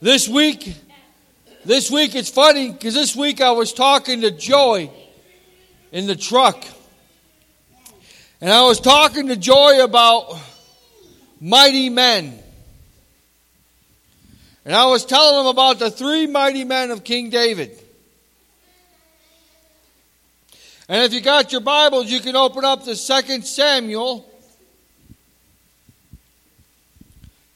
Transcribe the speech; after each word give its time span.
This 0.00 0.28
week, 0.28 0.76
this 1.64 1.90
week 1.90 2.14
it's 2.14 2.30
funny 2.30 2.70
because 2.70 2.94
this 2.94 3.16
week 3.16 3.40
I 3.40 3.50
was 3.50 3.72
talking 3.72 4.20
to 4.20 4.30
Joy 4.30 4.90
in 5.90 6.06
the 6.06 6.14
truck. 6.14 6.64
And 8.40 8.48
I 8.48 8.62
was 8.62 8.78
talking 8.78 9.26
to 9.26 9.36
Joy 9.36 9.82
about 9.82 10.38
mighty 11.40 11.88
men. 11.88 12.38
And 14.64 14.76
I 14.76 14.86
was 14.86 15.04
telling 15.04 15.40
him 15.40 15.46
about 15.46 15.80
the 15.80 15.90
three 15.90 16.28
mighty 16.28 16.62
men 16.62 16.92
of 16.92 17.02
King 17.02 17.30
David. 17.30 17.76
And 20.88 21.02
if 21.02 21.12
you 21.12 21.20
got 21.20 21.50
your 21.50 21.60
Bibles, 21.60 22.08
you 22.08 22.20
can 22.20 22.36
open 22.36 22.64
up 22.64 22.84
to 22.84 22.94
2 22.94 23.42
Samuel. 23.42 24.24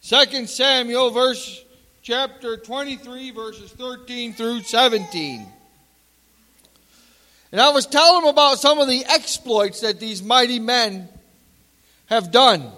2 0.02 0.46
Samuel, 0.46 1.10
verse 1.10 1.64
chapter 2.02 2.56
23, 2.56 3.30
verses 3.30 3.70
13 3.70 4.34
through 4.34 4.60
17. 4.62 5.46
And 7.52 7.60
I 7.60 7.70
was 7.70 7.86
telling 7.86 8.22
them 8.22 8.30
about 8.30 8.58
some 8.58 8.80
of 8.80 8.88
the 8.88 9.04
exploits 9.04 9.82
that 9.82 10.00
these 10.00 10.20
mighty 10.20 10.58
men 10.58 11.08
have 12.06 12.32
done. 12.32 12.72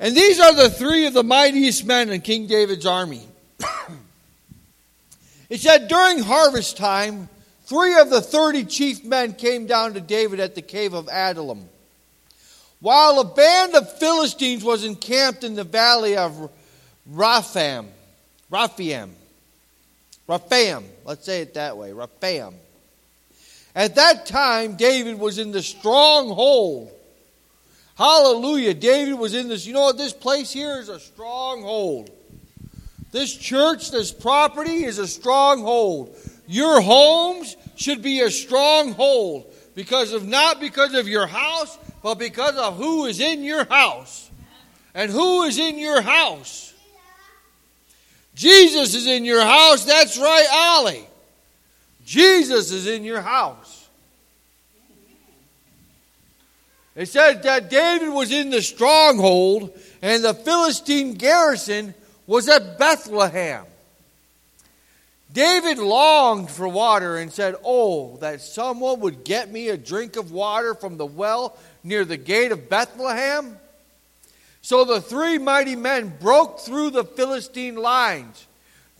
And 0.00 0.16
these 0.16 0.40
are 0.40 0.54
the 0.54 0.70
three 0.70 1.06
of 1.06 1.14
the 1.14 1.22
mightiest 1.22 1.86
men 1.86 2.10
in 2.10 2.20
King 2.20 2.48
David's 2.48 2.86
army. 2.86 3.22
it 5.50 5.60
said 5.60 5.86
during 5.86 6.18
harvest 6.18 6.78
time, 6.78 7.28
three 7.66 7.96
of 7.96 8.10
the 8.10 8.20
30 8.20 8.64
chief 8.64 9.04
men 9.04 9.34
came 9.34 9.66
down 9.66 9.94
to 9.94 10.00
David 10.00 10.40
at 10.40 10.56
the 10.56 10.62
cave 10.62 10.94
of 10.94 11.08
Adullam. 11.08 11.69
While 12.80 13.20
a 13.20 13.24
band 13.24 13.74
of 13.74 13.98
Philistines 13.98 14.64
was 14.64 14.84
encamped 14.84 15.44
in 15.44 15.54
the 15.54 15.64
valley 15.64 16.16
of 16.16 16.50
Raphaim, 17.10 17.88
Raphaim, 18.50 19.10
Raphaim, 20.28 20.84
let's 21.04 21.24
say 21.24 21.42
it 21.42 21.54
that 21.54 21.76
way, 21.76 21.90
Raphaim. 21.90 22.54
At 23.74 23.96
that 23.96 24.26
time, 24.26 24.76
David 24.76 25.18
was 25.18 25.38
in 25.38 25.52
the 25.52 25.62
stronghold. 25.62 26.90
Hallelujah. 27.96 28.74
David 28.74 29.18
was 29.18 29.34
in 29.34 29.48
this. 29.48 29.66
You 29.66 29.74
know 29.74 29.82
what? 29.82 29.98
This 29.98 30.12
place 30.12 30.50
here 30.50 30.80
is 30.80 30.88
a 30.88 30.98
stronghold. 30.98 32.10
This 33.12 33.36
church, 33.36 33.90
this 33.90 34.12
property 34.12 34.84
is 34.84 34.98
a 34.98 35.06
stronghold. 35.06 36.16
Your 36.46 36.80
homes 36.80 37.56
should 37.76 38.02
be 38.02 38.20
a 38.20 38.30
stronghold 38.30 39.52
because 39.74 40.12
of 40.12 40.26
not 40.26 40.60
because 40.60 40.94
of 40.94 41.08
your 41.08 41.26
house, 41.26 41.78
but 42.02 42.18
because 42.18 42.56
of 42.56 42.76
who 42.76 43.06
is 43.06 43.20
in 43.20 43.42
your 43.42 43.64
house. 43.64 44.30
And 44.94 45.10
who 45.10 45.42
is 45.44 45.58
in 45.58 45.78
your 45.78 46.00
house? 46.00 46.74
Jesus 48.34 48.94
is 48.94 49.06
in 49.06 49.24
your 49.24 49.42
house. 49.42 49.84
That's 49.84 50.18
right, 50.18 50.46
Ollie. 50.52 51.06
Jesus 52.04 52.72
is 52.72 52.86
in 52.86 53.04
your 53.04 53.20
house. 53.20 53.88
It 56.96 57.06
said 57.06 57.44
that 57.44 57.70
David 57.70 58.08
was 58.08 58.32
in 58.32 58.50
the 58.50 58.62
stronghold 58.62 59.78
and 60.02 60.24
the 60.24 60.34
Philistine 60.34 61.14
garrison 61.14 61.94
was 62.26 62.48
at 62.48 62.78
Bethlehem. 62.78 63.64
David 65.32 65.78
longed 65.78 66.50
for 66.50 66.66
water 66.68 67.16
and 67.16 67.32
said, 67.32 67.54
Oh, 67.64 68.16
that 68.16 68.40
someone 68.40 69.00
would 69.00 69.22
get 69.22 69.50
me 69.50 69.68
a 69.68 69.76
drink 69.76 70.16
of 70.16 70.32
water 70.32 70.74
from 70.74 70.96
the 70.96 71.06
well 71.06 71.56
near 71.82 72.04
the 72.04 72.16
gate 72.16 72.52
of 72.52 72.68
Bethlehem? 72.68 73.58
So 74.62 74.84
the 74.84 75.00
three 75.00 75.38
mighty 75.38 75.76
men 75.76 76.12
broke 76.20 76.60
through 76.60 76.90
the 76.90 77.04
Philistine 77.04 77.76
lines, 77.76 78.46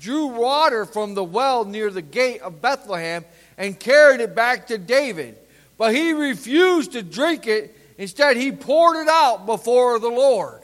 drew 0.01 0.27
water 0.27 0.85
from 0.85 1.15
the 1.15 1.25
well 1.25 1.65
near 1.65 1.91
the 1.91 2.03
gate 2.03 2.41
of 2.41 2.63
Bethlehem, 2.63 3.25
and 3.59 3.79
carried 3.79 4.21
it 4.21 4.35
back 4.35 4.69
to 4.69 4.79
David. 4.79 5.37
But 5.77 5.95
he 5.95 6.13
refused 6.13 6.93
to 6.93 7.03
drink 7.03 7.47
it. 7.47 7.77
Instead, 7.99 8.37
he 8.37 8.53
poured 8.53 8.97
it 8.97 9.09
out 9.09 9.45
before 9.45 9.99
the 9.99 10.09
Lord. 10.09 10.61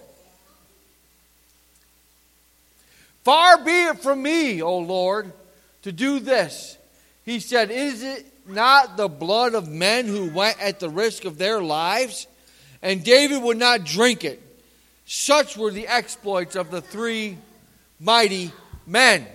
Far 3.25 3.63
be 3.65 3.87
it 3.87 3.99
from 3.99 4.23
me, 4.23 4.63
O 4.63 4.79
Lord, 4.79 5.33
to 5.83 5.93
do 5.93 6.21
this. 6.21 6.79
He 7.25 7.41
said, 7.41 7.71
Is 7.71 8.03
it 8.03 8.25
not 8.49 8.97
the 8.97 9.09
blood 9.09 9.55
of 9.55 9.69
men 9.69 10.07
who 10.07 10.31
went 10.31 10.61
at 10.61 10.81
the 10.81 10.89
risk 10.89 11.25
of 11.25 11.39
their 11.39 11.61
lives? 11.61 12.27
And 12.83 13.03
David 13.03 13.43
would 13.43 13.59
not 13.59 13.85
drink 13.85 14.25
it. 14.25 14.41
Such 15.07 15.57
were 15.57 15.71
the 15.71 15.87
exploits 15.87 16.57
of 16.57 16.71
the 16.71 16.81
three 16.81 17.39
mighty 18.01 18.53
men. 18.87 19.27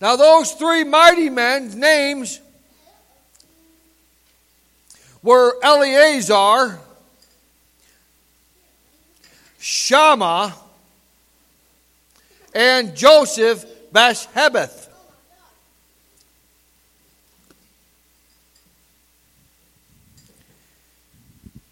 Now, 0.00 0.16
those 0.16 0.52
three 0.52 0.84
mighty 0.84 1.30
men's 1.30 1.74
names 1.74 2.40
were 5.22 5.56
Eleazar, 5.62 6.78
Shammah, 9.58 10.54
and 12.54 12.96
Joseph 12.96 13.64
Bashebeth. 13.92 14.87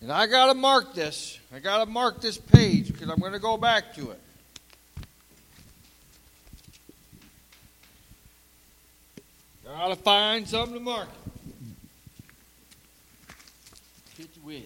And 0.07 0.13
I 0.13 0.29
got 0.29 0.47
to 0.47 0.55
mark 0.55 0.95
this. 0.95 1.37
I 1.53 1.59
got 1.59 1.85
to 1.85 1.91
mark 1.91 2.21
this 2.21 2.39
page 2.39 2.93
because 2.93 3.11
I'm 3.11 3.19
going 3.19 3.33
to 3.33 3.41
go 3.41 3.57
back 3.57 3.93
to 3.95 4.13
it. 4.13 4.21
Got 9.65 9.89
to 9.89 9.97
find 9.97 10.47
something 10.47 10.75
to 10.75 10.81
mark. 10.81 11.09
You 14.17 14.29
with. 14.45 14.63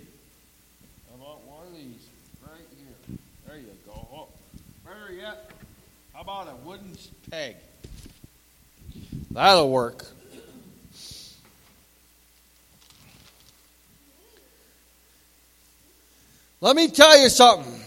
How 1.08 1.14
about 1.16 1.46
one 1.46 1.68
of 1.68 1.72
these 1.74 2.06
right 2.42 2.60
here? 2.76 3.16
There 3.46 3.56
you 3.56 3.70
go. 3.86 4.08
Oh, 4.12 4.28
better 4.84 5.10
yet, 5.10 5.50
how 6.12 6.20
about 6.20 6.48
a 6.48 6.56
wooden 6.66 6.94
peg? 7.30 7.56
That'll 9.30 9.70
work. 9.70 10.04
Let 16.60 16.76
me 16.76 16.88
tell 16.88 17.18
you 17.18 17.28
something. 17.28 17.80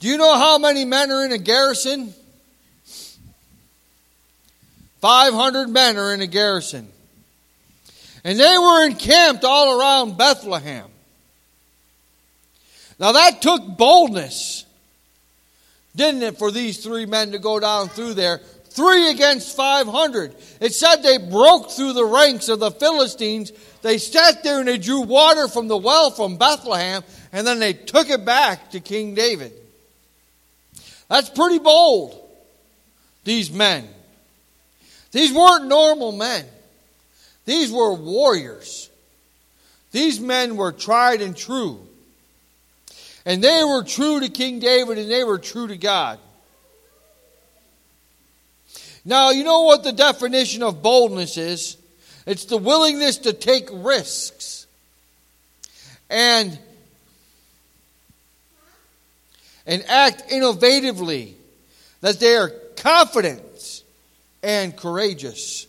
Do 0.00 0.08
you 0.08 0.18
know 0.18 0.36
how 0.36 0.58
many 0.58 0.84
men 0.84 1.10
are 1.10 1.24
in 1.24 1.32
a 1.32 1.38
garrison? 1.38 2.12
500 5.00 5.68
men 5.68 5.96
are 5.96 6.12
in 6.12 6.20
a 6.20 6.26
garrison. 6.26 6.88
And 8.24 8.38
they 8.38 8.58
were 8.58 8.86
encamped 8.86 9.44
all 9.44 9.80
around 9.80 10.16
Bethlehem. 10.16 10.86
Now 12.98 13.12
that 13.12 13.42
took 13.42 13.64
boldness, 13.76 14.64
didn't 15.96 16.22
it, 16.22 16.38
for 16.38 16.50
these 16.50 16.82
three 16.82 17.06
men 17.06 17.32
to 17.32 17.38
go 17.38 17.58
down 17.58 17.88
through 17.88 18.14
there? 18.14 18.40
Three 18.72 19.10
against 19.10 19.54
500. 19.54 20.34
It 20.60 20.72
said 20.72 21.02
they 21.02 21.18
broke 21.18 21.70
through 21.70 21.92
the 21.92 22.04
ranks 22.04 22.48
of 22.48 22.58
the 22.58 22.70
Philistines. 22.70 23.52
They 23.82 23.98
sat 23.98 24.42
there 24.42 24.60
and 24.60 24.68
they 24.68 24.78
drew 24.78 25.02
water 25.02 25.46
from 25.46 25.68
the 25.68 25.76
well 25.76 26.10
from 26.10 26.38
Bethlehem 26.38 27.02
and 27.32 27.46
then 27.46 27.58
they 27.58 27.74
took 27.74 28.08
it 28.08 28.24
back 28.24 28.70
to 28.70 28.80
King 28.80 29.14
David. 29.14 29.52
That's 31.08 31.28
pretty 31.28 31.58
bold, 31.58 32.18
these 33.24 33.52
men. 33.52 33.86
These 35.10 35.34
weren't 35.34 35.66
normal 35.66 36.12
men, 36.12 36.46
these 37.44 37.70
were 37.70 37.92
warriors. 37.92 38.88
These 39.90 40.20
men 40.20 40.56
were 40.56 40.72
tried 40.72 41.20
and 41.20 41.36
true. 41.36 41.78
And 43.26 43.44
they 43.44 43.62
were 43.62 43.84
true 43.84 44.20
to 44.20 44.30
King 44.30 44.58
David 44.58 44.96
and 44.96 45.10
they 45.10 45.22
were 45.22 45.38
true 45.38 45.68
to 45.68 45.76
God. 45.76 46.18
Now, 49.04 49.30
you 49.30 49.44
know 49.44 49.62
what 49.62 49.82
the 49.82 49.92
definition 49.92 50.62
of 50.62 50.82
boldness 50.82 51.36
is? 51.36 51.76
It's 52.26 52.44
the 52.44 52.56
willingness 52.56 53.18
to 53.18 53.32
take 53.32 53.68
risks. 53.72 54.66
And 56.08 56.58
and 59.66 59.84
act 59.88 60.28
innovatively, 60.30 61.34
that 62.00 62.18
they 62.18 62.36
are 62.36 62.50
confident 62.76 63.82
and 64.42 64.76
courageous. 64.76 65.66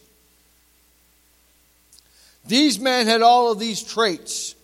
These 2.45 2.79
men 2.79 3.07
had 3.07 3.21
all 3.21 3.51
of 3.51 3.59
these 3.59 3.83
traits. 3.83 4.56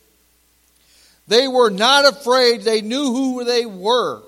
They 1.28 1.48
were 1.48 1.70
not 1.70 2.06
afraid, 2.06 2.64
they 2.64 2.82
knew 2.82 3.14
who 3.14 3.44
they 3.44 3.66
were, 3.66 4.24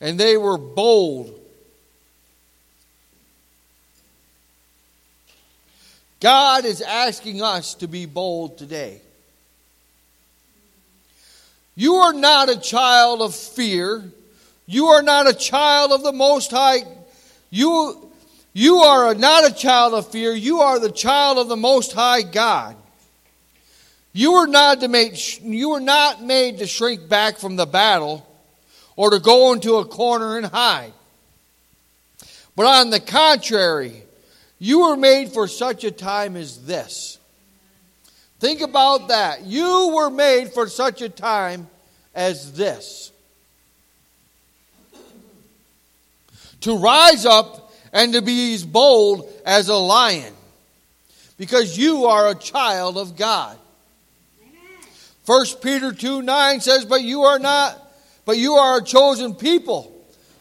and 0.00 0.18
they 0.18 0.36
were 0.36 0.58
bold. 0.58 1.37
God 6.20 6.64
is 6.64 6.82
asking 6.82 7.42
us 7.42 7.74
to 7.74 7.88
be 7.88 8.06
bold 8.06 8.58
today. 8.58 9.00
You 11.76 11.94
are 11.94 12.12
not 12.12 12.48
a 12.48 12.58
child 12.58 13.22
of 13.22 13.34
fear. 13.34 14.02
You 14.66 14.86
are 14.86 15.02
not 15.02 15.28
a 15.28 15.34
child 15.34 15.92
of 15.92 16.02
the 16.02 16.12
Most 16.12 16.50
High. 16.50 16.80
You, 17.50 18.10
you 18.52 18.78
are 18.78 19.14
not 19.14 19.48
a 19.48 19.54
child 19.54 19.94
of 19.94 20.10
fear. 20.10 20.32
You 20.32 20.60
are 20.60 20.80
the 20.80 20.90
child 20.90 21.38
of 21.38 21.48
the 21.48 21.56
Most 21.56 21.92
High 21.92 22.22
God. 22.22 22.74
You 24.12 24.32
were 24.32 24.48
not 24.48 24.80
to 24.80 24.88
make, 24.88 25.40
you 25.44 25.68
were 25.68 25.80
not 25.80 26.20
made 26.20 26.58
to 26.58 26.66
shrink 26.66 27.08
back 27.08 27.38
from 27.38 27.54
the 27.54 27.66
battle 27.66 28.26
or 28.96 29.10
to 29.10 29.20
go 29.20 29.52
into 29.52 29.76
a 29.76 29.84
corner 29.84 30.36
and 30.36 30.46
hide. 30.46 30.92
But 32.56 32.66
on 32.66 32.90
the 32.90 32.98
contrary, 32.98 34.02
you 34.58 34.80
were 34.80 34.96
made 34.96 35.30
for 35.30 35.46
such 35.46 35.84
a 35.84 35.90
time 35.90 36.36
as 36.36 36.64
this. 36.64 37.18
Think 38.40 38.60
about 38.60 39.08
that. 39.08 39.44
You 39.44 39.92
were 39.94 40.10
made 40.10 40.52
for 40.52 40.68
such 40.68 41.02
a 41.02 41.08
time 41.08 41.68
as 42.14 42.52
this. 42.52 43.12
To 46.62 46.76
rise 46.76 47.24
up 47.24 47.72
and 47.92 48.12
to 48.14 48.22
be 48.22 48.54
as 48.54 48.64
bold 48.64 49.30
as 49.44 49.68
a 49.68 49.76
lion. 49.76 50.34
Because 51.36 51.78
you 51.78 52.06
are 52.06 52.28
a 52.28 52.34
child 52.34 52.96
of 52.98 53.16
God. 53.16 53.56
1 55.24 55.46
Peter 55.62 55.92
2 55.92 56.22
9 56.22 56.60
says, 56.60 56.84
But 56.84 57.02
you 57.02 57.22
are 57.22 57.38
not, 57.38 57.78
but 58.24 58.38
you 58.38 58.54
are 58.54 58.78
a 58.78 58.84
chosen 58.84 59.34
people, 59.34 59.92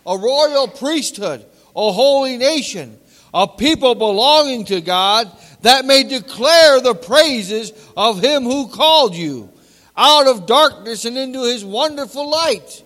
a 0.05 0.17
royal 0.17 0.67
priesthood, 0.67 1.45
a 1.75 1.91
holy 1.91 2.37
nation, 2.37 2.97
a 3.33 3.47
people 3.47 3.95
belonging 3.95 4.65
to 4.65 4.81
God, 4.81 5.31
that 5.61 5.85
may 5.85 6.03
declare 6.03 6.81
the 6.81 6.95
praises 6.95 7.71
of 7.95 8.21
him 8.21 8.43
who 8.43 8.69
called 8.69 9.15
you 9.15 9.51
out 9.95 10.27
of 10.27 10.45
darkness 10.45 11.05
and 11.05 11.17
into 11.17 11.43
his 11.43 11.65
wonderful 11.65 12.29
light. 12.29 12.83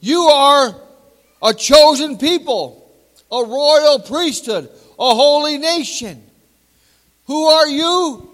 You 0.00 0.20
are 0.22 0.74
a 1.42 1.54
chosen 1.54 2.18
people, 2.18 2.92
a 3.32 3.42
royal 3.42 4.00
priesthood, 4.00 4.70
a 4.98 5.14
holy 5.14 5.58
nation. 5.58 6.22
Who 7.26 7.46
are 7.46 7.66
you? 7.66 8.30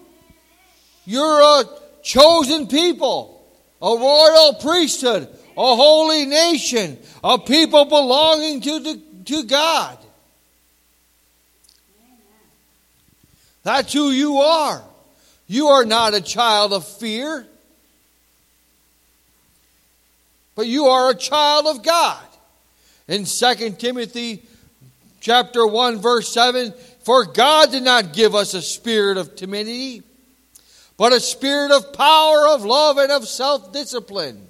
You're 1.04 1.40
a 1.40 1.64
chosen 2.02 2.66
people, 2.66 3.46
a 3.80 3.86
royal 3.86 4.54
priesthood, 4.54 5.28
a 5.56 5.76
holy 5.76 6.26
nation, 6.26 6.98
a 7.22 7.38
people 7.38 7.84
belonging 7.84 8.60
to, 8.62 8.80
the, 8.80 9.02
to 9.26 9.44
God. 9.44 9.98
That's 13.62 13.92
who 13.92 14.10
you 14.10 14.38
are. 14.38 14.82
You 15.46 15.68
are 15.68 15.84
not 15.84 16.14
a 16.14 16.20
child 16.20 16.72
of 16.72 16.86
fear, 16.86 17.46
but 20.54 20.66
you 20.66 20.86
are 20.86 21.10
a 21.10 21.14
child 21.14 21.66
of 21.66 21.82
God. 21.82 22.22
In 23.08 23.24
2 23.24 23.70
Timothy 23.72 24.42
chapter 25.20 25.66
1 25.66 25.98
verse 25.98 26.32
7, 26.32 26.72
for 27.04 27.24
God 27.24 27.70
did 27.72 27.82
not 27.82 28.12
give 28.12 28.34
us 28.34 28.54
a 28.54 28.62
spirit 28.62 29.16
of 29.16 29.34
timidity, 29.34 30.02
but 30.96 31.12
a 31.12 31.20
spirit 31.20 31.72
of 31.72 31.92
power, 31.92 32.48
of 32.48 32.64
love, 32.64 32.98
and 32.98 33.10
of 33.10 33.26
self 33.26 33.72
discipline. 33.72 34.48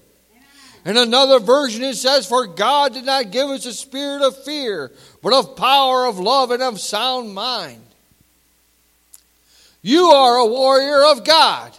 In 0.85 0.97
another 0.97 1.39
version, 1.39 1.83
it 1.85 1.95
says, 1.95 2.27
For 2.27 2.47
God 2.47 2.93
did 2.93 3.05
not 3.05 3.31
give 3.31 3.49
us 3.49 3.67
a 3.67 3.73
spirit 3.73 4.21
of 4.21 4.45
fear, 4.45 4.91
but 5.23 5.33
of 5.33 5.57
power, 5.57 6.07
of 6.07 6.19
love, 6.19 6.51
and 6.51 6.63
of 6.63 6.81
sound 6.81 7.33
mind. 7.33 7.83
You 9.83 10.07
are 10.07 10.37
a 10.37 10.47
warrior 10.47 11.05
of 11.05 11.25
God 11.25 11.73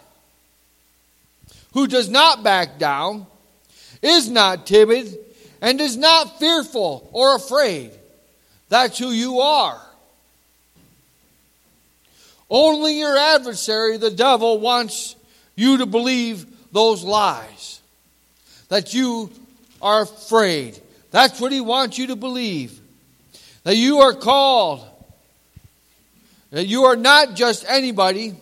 who 1.74 1.88
does 1.88 2.10
not 2.10 2.44
back 2.44 2.78
down, 2.78 3.26
is 4.02 4.30
not 4.30 4.68
timid, 4.68 5.18
and 5.62 5.80
is 5.80 5.96
not 5.96 6.38
fearful 6.40 7.10
or 7.14 7.36
afraid. 7.36 7.92
That's 8.70 8.98
who 8.98 9.12
you 9.12 9.40
are. 9.40 9.82
Only 12.50 13.00
your 13.00 13.18
adversary, 13.18 13.98
the 13.98 14.12
devil, 14.12 14.60
wants 14.60 15.16
you 15.56 15.78
to 15.78 15.86
believe 15.86 16.46
those 16.72 17.04
lies. 17.04 17.82
That 18.70 18.94
you 18.94 19.32
are 19.82 20.04
afraid. 20.04 20.80
That's 21.12 21.40
what 21.40 21.52
he 21.52 21.62
wants 21.62 21.98
you 21.98 22.08
to 22.08 22.16
believe. 22.16 22.80
That 23.64 23.76
you 23.76 24.00
are 24.00 24.14
called 24.14 24.86
that 26.54 26.68
you 26.68 26.84
are 26.84 26.96
not 26.96 27.34
just 27.34 27.66
anybody, 27.68 28.36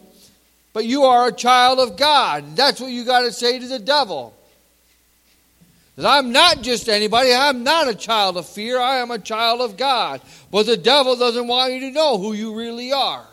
but 0.73 0.83
you 0.83 1.03
are 1.03 1.29
a 1.29 1.31
child 1.31 1.79
of 1.79 1.95
God. 1.95 2.57
That's 2.57 2.81
what 2.81 2.91
you 2.91 3.05
got 3.05 3.21
to 3.21 3.31
say 3.31 3.57
to 3.57 3.65
the 3.65 3.79
devil. 3.79 4.35
That 5.95 6.05
I'm 6.05 6.33
not 6.33 6.61
just 6.61 6.89
anybody, 6.89 7.33
I'm 7.33 7.63
not 7.63 7.87
a 7.87 7.95
child 7.95 8.35
of 8.35 8.45
fear, 8.45 8.77
I 8.77 8.97
am 8.97 9.11
a 9.11 9.19
child 9.19 9.61
of 9.61 9.77
God. 9.77 10.19
But 10.51 10.65
the 10.65 10.75
devil 10.75 11.15
doesn't 11.15 11.47
want 11.47 11.71
you 11.71 11.79
to 11.79 11.91
know 11.91 12.17
who 12.17 12.33
you 12.33 12.53
really 12.53 12.91
are. 12.91 13.25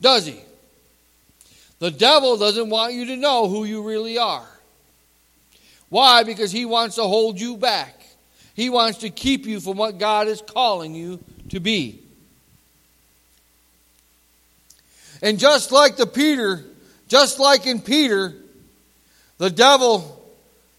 Does 0.00 0.26
he? 0.26 0.40
The 1.80 1.90
devil 1.90 2.36
doesn't 2.36 2.70
want 2.70 2.94
you 2.94 3.06
to 3.06 3.16
know 3.16 3.48
who 3.48 3.64
you 3.64 3.82
really 3.82 4.18
are. 4.18 4.48
Why? 5.88 6.22
Because 6.22 6.52
he 6.52 6.64
wants 6.64 6.94
to 6.94 7.02
hold 7.02 7.40
you 7.40 7.56
back. 7.56 8.00
He 8.54 8.70
wants 8.70 8.98
to 8.98 9.10
keep 9.10 9.46
you 9.46 9.58
from 9.58 9.78
what 9.78 9.98
God 9.98 10.28
is 10.28 10.40
calling 10.42 10.94
you 10.94 11.18
to 11.52 11.60
be. 11.60 12.00
And 15.20 15.38
just 15.38 15.70
like 15.70 15.96
the 15.96 16.06
Peter, 16.06 16.64
just 17.08 17.38
like 17.38 17.66
in 17.66 17.80
Peter, 17.80 18.34
the 19.38 19.50
devil 19.50 20.18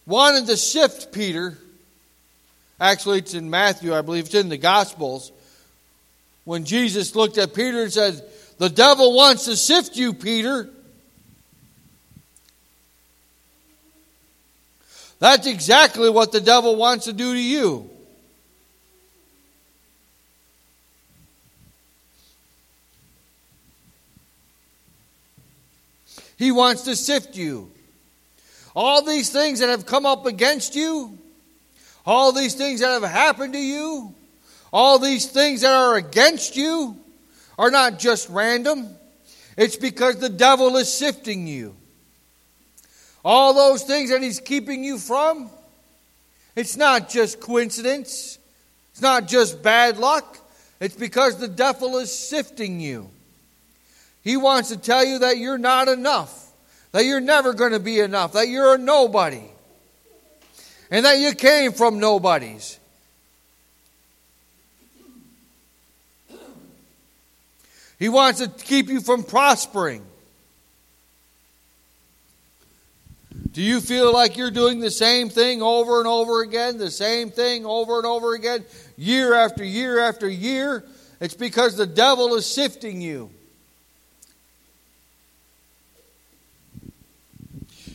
wanted 0.05 0.47
to 0.47 0.57
sift 0.57 1.13
Peter. 1.13 1.57
Actually, 2.79 3.19
it's 3.19 3.35
in 3.35 3.49
Matthew, 3.49 3.95
I 3.95 4.01
believe 4.01 4.25
it's 4.25 4.33
in 4.33 4.49
the 4.49 4.57
Gospels. 4.57 5.31
When 6.43 6.65
Jesus 6.65 7.15
looked 7.15 7.37
at 7.37 7.53
Peter 7.53 7.83
and 7.83 7.93
said, 7.93 8.21
The 8.57 8.69
devil 8.69 9.15
wants 9.15 9.45
to 9.45 9.55
sift 9.55 9.95
you, 9.95 10.13
Peter. 10.13 10.69
That's 15.19 15.45
exactly 15.45 16.09
what 16.09 16.31
the 16.31 16.41
devil 16.41 16.75
wants 16.75 17.05
to 17.05 17.13
do 17.13 17.33
to 17.33 17.39
you. 17.39 17.92
He 26.37 26.51
wants 26.51 26.83
to 26.83 26.95
sift 26.95 27.35
you. 27.35 27.71
All 28.75 29.03
these 29.03 29.29
things 29.29 29.59
that 29.59 29.69
have 29.69 29.85
come 29.85 30.05
up 30.05 30.25
against 30.25 30.75
you, 30.75 31.17
all 32.05 32.31
these 32.31 32.55
things 32.55 32.79
that 32.79 33.01
have 33.01 33.09
happened 33.09 33.53
to 33.53 33.59
you, 33.59 34.13
all 34.71 34.97
these 34.97 35.27
things 35.27 35.61
that 35.61 35.71
are 35.71 35.95
against 35.95 36.55
you 36.55 36.97
are 37.57 37.69
not 37.69 37.99
just 37.99 38.29
random. 38.29 38.89
It's 39.55 39.75
because 39.75 40.17
the 40.17 40.29
devil 40.29 40.77
is 40.77 40.91
sifting 40.91 41.45
you. 41.45 41.75
All 43.23 43.53
those 43.53 43.83
things 43.83 44.09
that 44.09 44.21
he's 44.21 44.39
keeping 44.39 44.83
you 44.83 44.97
from, 44.97 45.49
it's 46.55 46.75
not 46.75 47.09
just 47.09 47.39
coincidence. 47.39 48.39
It's 48.91 49.01
not 49.01 49.27
just 49.27 49.63
bad 49.63 49.97
luck. 49.97 50.37
It's 50.79 50.95
because 50.95 51.37
the 51.37 51.47
devil 51.47 51.97
is 51.97 52.15
sifting 52.15 52.79
you. 52.79 53.09
He 54.23 54.37
wants 54.37 54.69
to 54.69 54.77
tell 54.77 55.03
you 55.03 55.19
that 55.19 55.37
you're 55.37 55.57
not 55.57 55.89
enough, 55.89 56.51
that 56.93 57.03
you're 57.03 57.19
never 57.19 57.53
going 57.53 57.73
to 57.73 57.79
be 57.79 57.99
enough, 57.99 58.33
that 58.33 58.47
you're 58.47 58.75
a 58.75 58.77
nobody, 58.77 59.43
and 60.89 61.05
that 61.05 61.19
you 61.19 61.33
came 61.33 61.73
from 61.73 61.99
nobodies. 61.99 62.79
He 67.99 68.09
wants 68.09 68.39
to 68.39 68.47
keep 68.47 68.87
you 68.87 69.01
from 69.01 69.23
prospering. 69.23 70.05
Do 73.51 73.61
you 73.61 73.81
feel 73.81 74.11
like 74.11 74.35
you're 74.35 74.51
doing 74.51 74.79
the 74.79 74.89
same 74.89 75.29
thing 75.29 75.61
over 75.61 75.99
and 75.99 76.07
over 76.07 76.41
again, 76.41 76.77
the 76.77 76.89
same 76.89 77.29
thing 77.29 77.65
over 77.65 77.97
and 77.97 78.05
over 78.05 78.33
again, 78.33 78.65
year 78.97 79.33
after 79.35 79.63
year 79.63 79.99
after 79.99 80.27
year? 80.27 80.83
It's 81.19 81.35
because 81.35 81.77
the 81.77 81.85
devil 81.85 82.35
is 82.35 82.45
sifting 82.45 82.99
you. 82.99 83.29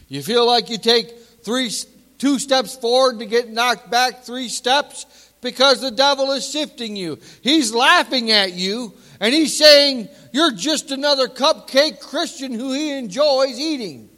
You 0.09 0.23
feel 0.23 0.47
like 0.47 0.71
you 0.71 0.79
take 0.79 1.19
three, 1.43 1.71
two 2.19 2.39
steps 2.39 2.77
forward 2.77 3.19
to 3.19 3.27
get 3.27 3.51
knocked 3.51 3.91
back 3.91 4.25
three 4.25 4.49
steps 4.49 5.07
because 5.41 5.81
the 5.81 5.91
devil 5.91 6.33
is 6.33 6.51
sifting 6.51 6.97
you. 6.97 7.19
He's 7.43 7.75
laughing 7.75 8.31
at 8.31 8.55
you 8.55 8.95
and 9.21 9.35
he's 9.35 9.57
saying, 9.57 10.09
You're 10.33 10.53
just 10.53 10.91
another 10.91 11.29
cupcake 11.29 12.01
Christian 12.01 12.53
who 12.53 12.73
he 12.73 12.93
enjoys 12.93 13.59
eating. 13.59 14.09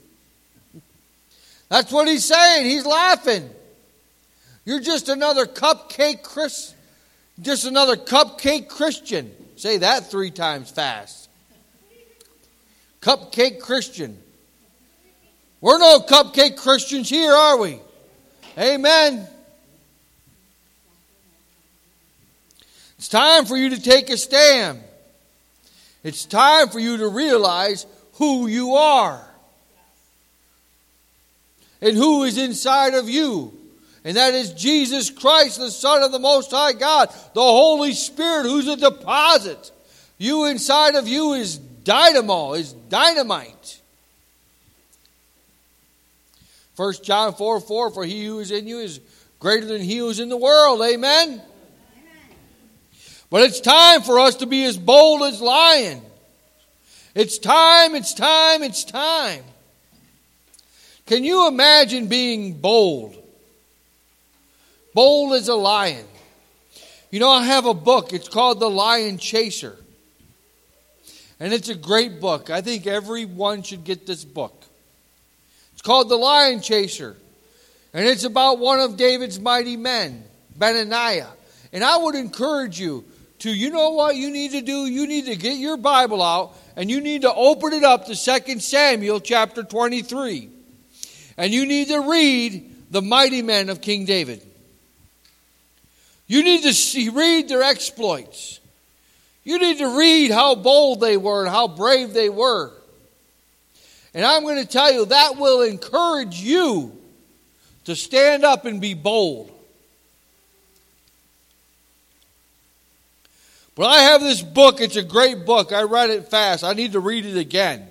That's 1.69 1.93
what 1.93 2.09
he's 2.09 2.25
saying. 2.25 2.67
He's 2.67 2.87
laughing. 2.87 3.49
You're 4.65 4.81
just 4.81 5.09
another 5.09 5.47
cupcake 5.47 6.23
Chris, 6.23 6.75
just 7.41 7.65
another 7.65 7.97
cupcake 7.97 8.69
Christian. 8.69 9.33
Say 9.57 9.79
that 9.79 10.11
three 10.11 10.31
times 10.31 10.71
fast. 10.71 11.29
Cupcake 13.01 13.61
Christian. 13.61 14.19
We're 15.61 15.79
no 15.79 16.01
cupcake 16.01 16.57
Christians 16.57 17.09
here, 17.09 17.33
are 17.33 17.59
we? 17.59 17.81
Amen. 18.59 19.29
It's 22.97 23.09
time 23.09 23.47
for 23.47 23.57
you 23.57 23.71
to 23.71 23.81
take 23.81 24.11
a 24.11 24.17
stand. 24.17 24.83
It's 26.03 26.25
time 26.25 26.69
for 26.69 26.79
you 26.79 26.99
to 26.99 27.09
realize 27.09 27.87
who 28.15 28.47
you 28.47 28.75
are 28.75 29.27
and 31.83 31.97
who 31.97 32.25
is 32.25 32.39
inside 32.39 32.95
of 32.95 33.09
you. 33.09 33.57
And 34.05 34.17
that 34.17 34.33
is 34.33 34.53
Jesus 34.55 35.11
Christ, 35.11 35.59
the 35.59 35.71
Son 35.71 36.03
of 36.03 36.13
the 36.13 36.19
Most 36.19 36.51
High 36.51 36.73
God, 36.73 37.11
the 37.35 37.43
Holy 37.43 37.93
Spirit, 37.93 38.45
who's 38.45 38.67
a 38.67 38.77
deposit. 38.77 39.71
You 40.17 40.47
inside 40.47 40.95
of 40.95 41.07
you 41.07 41.35
is 41.35 41.59
dynamo, 41.59 42.55
is 42.55 42.73
dynamite. 42.73 43.80
1 46.81 46.95
John 47.03 47.35
4 47.35 47.61
4 47.61 47.91
For 47.91 48.05
he 48.07 48.25
who 48.25 48.39
is 48.39 48.51
in 48.51 48.67
you 48.67 48.79
is 48.79 49.01
greater 49.39 49.67
than 49.67 49.83
he 49.83 49.99
who 49.99 50.09
is 50.09 50.19
in 50.19 50.31
the 50.31 50.37
world. 50.39 50.81
Amen? 50.81 51.29
Amen. 51.29 51.43
But 53.29 53.43
it's 53.43 53.61
time 53.61 54.01
for 54.01 54.19
us 54.19 54.37
to 54.37 54.47
be 54.47 54.65
as 54.65 54.79
bold 54.79 55.23
as 55.25 55.43
lion. 55.43 56.01
It's 57.15 57.37
time, 57.39 57.95
it's 57.95 58.15
time, 58.15 58.63
it's 58.63 58.85
time. 58.85 59.45
Can 61.05 61.23
you 61.23 61.49
imagine 61.49 62.07
being 62.07 62.55
bold? 62.55 63.15
Bold 64.95 65.35
as 65.35 65.49
a 65.49 65.55
lion. 65.55 66.07
You 67.11 67.21
know, 67.21 67.29
I 67.29 67.45
have 67.45 67.67
a 67.67 67.75
book. 67.75 68.15
It's 68.15 68.29
called 68.29 68.59
The 68.59 68.71
Lion 68.71 69.19
Chaser. 69.19 69.77
And 71.39 71.53
it's 71.53 71.69
a 71.69 71.75
great 71.75 72.23
book. 72.23 72.49
I 72.49 72.63
think 72.63 72.87
everyone 72.87 73.65
should 73.65 73.85
get 73.85 74.07
this 74.07 74.25
book. 74.25 74.60
It's 75.81 75.87
called 75.87 76.11
The 76.11 76.17
Lion 76.17 76.61
Chaser. 76.61 77.17
And 77.95 78.07
it's 78.07 78.25
about 78.25 78.59
one 78.59 78.81
of 78.81 78.99
David's 78.99 79.41
mighty 79.41 79.79
men, 79.79 80.23
Benaniah. 80.59 81.31
And 81.73 81.83
I 81.83 81.97
would 81.97 82.15
encourage 82.15 82.79
you 82.79 83.03
to, 83.39 83.51
you 83.51 83.71
know 83.71 83.89
what 83.93 84.15
you 84.15 84.31
need 84.31 84.51
to 84.51 84.61
do? 84.61 84.85
You 84.85 85.07
need 85.07 85.25
to 85.25 85.37
get 85.37 85.57
your 85.57 85.79
Bible 85.79 86.23
out 86.23 86.55
and 86.77 86.91
you 86.91 87.01
need 87.01 87.23
to 87.23 87.33
open 87.33 87.73
it 87.73 87.83
up 87.83 88.05
to 88.09 88.15
2 88.15 88.61
Samuel 88.61 89.21
chapter 89.21 89.63
23. 89.63 90.51
And 91.39 91.51
you 91.51 91.65
need 91.65 91.89
to 91.89 92.01
read 92.01 92.93
the 92.93 93.01
mighty 93.01 93.41
men 93.41 93.71
of 93.71 93.81
King 93.81 94.05
David. 94.05 94.47
You 96.27 96.45
need 96.45 96.65
to 96.65 96.75
see, 96.75 97.09
read 97.09 97.49
their 97.49 97.63
exploits. 97.63 98.61
You 99.45 99.59
need 99.59 99.79
to 99.79 99.97
read 99.97 100.31
how 100.31 100.57
bold 100.57 101.01
they 101.01 101.17
were 101.17 101.45
and 101.45 101.51
how 101.51 101.69
brave 101.69 102.13
they 102.13 102.29
were. 102.29 102.71
And 104.15 104.25
I'm 104.25 104.43
going 104.43 104.57
to 104.57 104.67
tell 104.67 104.93
you 104.93 105.07
that 105.07 105.37
will 105.37 105.63
encourage 105.63 106.41
you 106.41 106.97
to 107.85 107.95
stand 107.95 108.45
up 108.45 108.65
and 108.65 108.81
be 108.81 108.95
bold. 108.95 109.51
But 113.77 113.87
I 113.87 114.01
have 114.01 114.21
this 114.21 114.43
book. 114.43 114.81
It's 114.81 114.97
a 114.97 115.03
great 115.03 115.47
book. 115.47 115.73
I 115.73 115.83
read 115.83 116.11
it 116.11 116.29
fast. 116.29 116.65
I 116.65 116.73
need 116.73 116.93
to 116.93 117.01
read 117.01 117.25
it 117.25 117.37
again. 117.37 117.87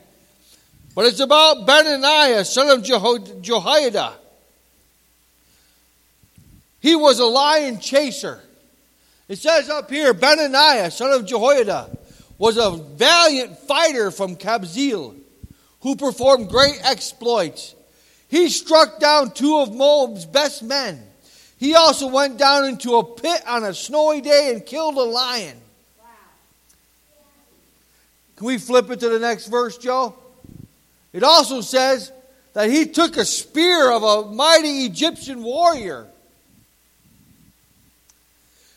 But 0.93 1.05
it's 1.05 1.19
about 1.19 1.65
Benaniah, 1.65 2.45
son 2.45 2.69
of 2.69 2.83
Jeho- 2.83 3.41
Jehoiada. 3.41 4.13
He 6.81 6.95
was 6.95 7.19
a 7.19 7.25
lion 7.25 7.79
chaser. 7.79 8.41
It 9.27 9.37
says 9.37 9.69
up 9.69 9.89
here, 9.89 10.13
Benaniah, 10.13 10.91
son 10.91 11.11
of 11.11 11.25
Jehoiada, 11.25 11.97
was 12.37 12.57
a 12.57 12.71
valiant 12.71 13.57
fighter 13.59 14.11
from 14.11 14.35
Kabzeel 14.35 15.18
who 15.81 15.95
performed 15.95 16.49
great 16.49 16.79
exploits. 16.83 17.75
He 18.27 18.49
struck 18.49 18.99
down 18.99 19.31
two 19.31 19.59
of 19.59 19.73
Moab's 19.73 20.25
best 20.25 20.61
men. 20.61 21.03
He 21.57 21.75
also 21.75 22.07
went 22.07 22.37
down 22.37 22.65
into 22.65 22.97
a 22.97 23.03
pit 23.03 23.41
on 23.47 23.63
a 23.63 23.73
snowy 23.73 24.21
day 24.21 24.51
and 24.53 24.65
killed 24.65 24.95
a 24.95 25.03
lion. 25.03 25.57
Can 28.37 28.47
we 28.47 28.57
flip 28.57 28.89
it 28.89 29.01
to 29.01 29.09
the 29.09 29.19
next 29.19 29.47
verse, 29.47 29.77
Joe? 29.77 30.15
It 31.11 31.23
also 31.23 31.59
says 31.59 32.11
that 32.53 32.69
he 32.69 32.85
took 32.85 33.17
a 33.17 33.25
spear 33.25 33.91
of 33.91 34.03
a 34.03 34.31
mighty 34.31 34.85
Egyptian 34.85 35.43
warrior. 35.43 36.07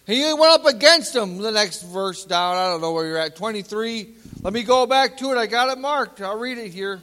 He 0.07 0.21
went 0.35 0.53
up 0.53 0.67
against 0.67 1.15
him. 1.15 1.39
The 1.39 1.53
next 1.53 1.83
verse 1.83 2.25
down, 2.25 2.57
I 2.57 2.69
don't 2.71 2.81
know 2.81 2.93
where 2.93 3.07
you're 3.07 3.19
at, 3.19 3.37
23. 3.37 4.09
Let 4.43 4.53
me 4.53 4.65
go 4.65 4.87
back 4.87 5.17
to 5.19 5.31
it. 5.33 5.39
I 5.39 5.47
got 5.47 5.69
it 5.69 5.79
marked. 5.79 6.21
I'll 6.21 6.39
read 6.39 6.59
it 6.59 6.73
here. 6.73 7.01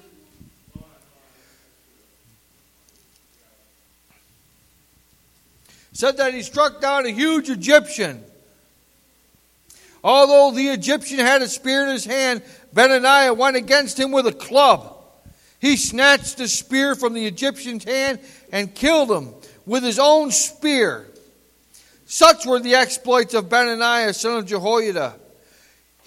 said 5.99 6.15
that 6.15 6.33
he 6.33 6.41
struck 6.41 6.79
down 6.79 7.05
a 7.05 7.09
huge 7.09 7.49
Egyptian. 7.49 8.23
Although 10.01 10.55
the 10.55 10.69
Egyptian 10.69 11.19
had 11.19 11.41
a 11.41 11.47
spear 11.47 11.83
in 11.83 11.89
his 11.89 12.05
hand, 12.05 12.41
Benaniah 12.73 13.35
went 13.35 13.57
against 13.57 13.99
him 13.99 14.13
with 14.13 14.25
a 14.25 14.31
club. 14.31 14.95
He 15.59 15.75
snatched 15.75 16.37
the 16.37 16.47
spear 16.47 16.95
from 16.95 17.13
the 17.13 17.25
Egyptian's 17.25 17.83
hand 17.83 18.19
and 18.49 18.73
killed 18.73 19.11
him 19.11 19.33
with 19.65 19.83
his 19.83 19.99
own 19.99 20.31
spear. 20.31 21.05
Such 22.05 22.45
were 22.45 22.61
the 22.61 22.75
exploits 22.75 23.33
of 23.33 23.49
Benaniah, 23.49 24.15
son 24.15 24.37
of 24.37 24.45
Jehoiada. 24.45 25.15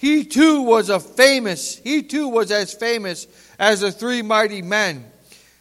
He 0.03 0.25
too 0.25 0.63
was 0.63 0.89
a 0.89 0.99
famous, 0.99 1.77
he 1.77 2.03
too 2.03 2.27
was 2.27 2.51
as 2.51 2.73
famous 2.73 3.25
as 3.57 3.79
the 3.79 3.89
three 3.89 4.21
mighty 4.21 4.61
men. 4.61 5.09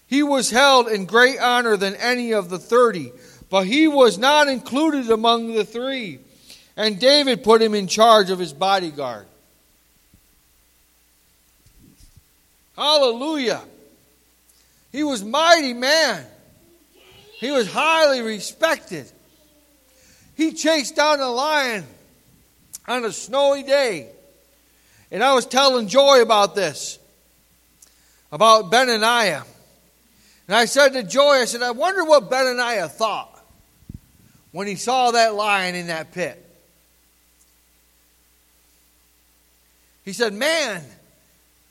He 0.09 0.25
was 0.25 0.51
held 0.51 0.89
in 0.89 1.07
great 1.07 1.39
honor 1.39 1.77
than 1.77 1.95
any 1.95 2.33
of 2.33 2.49
the 2.51 2.59
thirty, 2.59 3.13
but 3.51 3.69
he 3.69 3.87
was 3.87 4.19
not 4.19 4.49
included 4.49 5.09
among 5.11 5.53
the 5.53 5.65
three. 5.65 6.19
And 6.77 6.99
David 6.99 7.45
put 7.45 7.63
him 7.63 7.73
in 7.73 7.87
charge 7.87 8.31
of 8.31 8.41
his 8.41 8.53
bodyguard. 8.53 9.27
Hallelujah. 12.77 13.63
He 14.91 15.05
was 15.05 15.23
mighty 15.23 15.73
man. 15.73 16.27
He 17.39 17.53
was 17.53 17.71
highly 17.71 18.23
respected. 18.23 19.09
He 20.35 20.53
chased 20.53 20.97
down 20.97 21.21
a 21.21 21.31
lion 21.31 21.85
on 22.89 23.05
a 23.05 23.13
snowy 23.13 23.63
day. 23.63 24.09
And 25.12 25.23
I 25.23 25.35
was 25.35 25.45
telling 25.45 25.88
Joy 25.88 26.23
about 26.23 26.54
this, 26.54 26.99
about 28.33 28.73
Benaniah. 28.73 29.45
And 30.49 30.57
I 30.57 30.64
said 30.64 30.95
to 30.95 31.02
Joy, 31.02 31.35
I 31.35 31.45
said, 31.45 31.62
I 31.62 31.73
wonder 31.73 32.02
what 32.02 32.31
Benaniah 32.31 32.90
thought 32.90 33.38
when 34.52 34.66
he 34.66 34.75
saw 34.75 35.11
that 35.11 35.35
lion 35.35 35.75
in 35.75 35.88
that 35.88 36.12
pit. 36.12 36.38
He 40.07 40.14
said, 40.14 40.33
Man, 40.33 40.83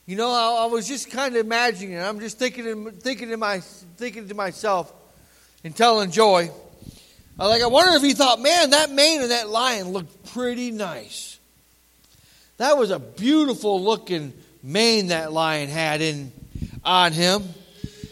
you 0.06 0.16
know, 0.16 0.30
I, 0.30 0.62
I 0.62 0.66
was 0.66 0.86
just 0.86 1.10
kind 1.10 1.34
of 1.34 1.44
imagining 1.44 1.94
it. 1.94 2.00
I'm 2.00 2.20
just 2.20 2.38
thinking, 2.38 2.92
thinking, 2.92 3.28
to 3.30 3.36
my, 3.36 3.58
thinking 3.58 4.28
to 4.28 4.34
myself 4.34 4.92
and 5.64 5.76
telling 5.76 6.12
Joy. 6.12 6.50
Like, 7.38 7.62
I 7.62 7.66
wonder 7.66 7.96
if 7.96 8.02
he 8.02 8.14
thought, 8.14 8.40
man, 8.40 8.70
that 8.70 8.90
mane 8.92 9.20
of 9.22 9.30
that 9.30 9.48
lion 9.48 9.88
looked 9.88 10.32
pretty 10.32 10.70
nice. 10.70 11.38
That 12.62 12.78
was 12.78 12.92
a 12.92 13.00
beautiful 13.00 13.82
looking 13.82 14.32
mane 14.62 15.08
that 15.08 15.32
lion 15.32 15.68
had 15.68 16.00
in 16.00 16.30
on 16.84 17.10
him. 17.10 17.42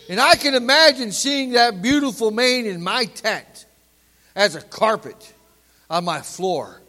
And 0.08 0.18
I 0.18 0.34
can 0.34 0.56
imagine 0.56 1.12
seeing 1.12 1.52
that 1.52 1.80
beautiful 1.80 2.32
mane 2.32 2.66
in 2.66 2.82
my 2.82 3.04
tent 3.04 3.66
as 4.34 4.56
a 4.56 4.60
carpet 4.60 5.34
on 5.88 6.04
my 6.04 6.20
floor. 6.20 6.82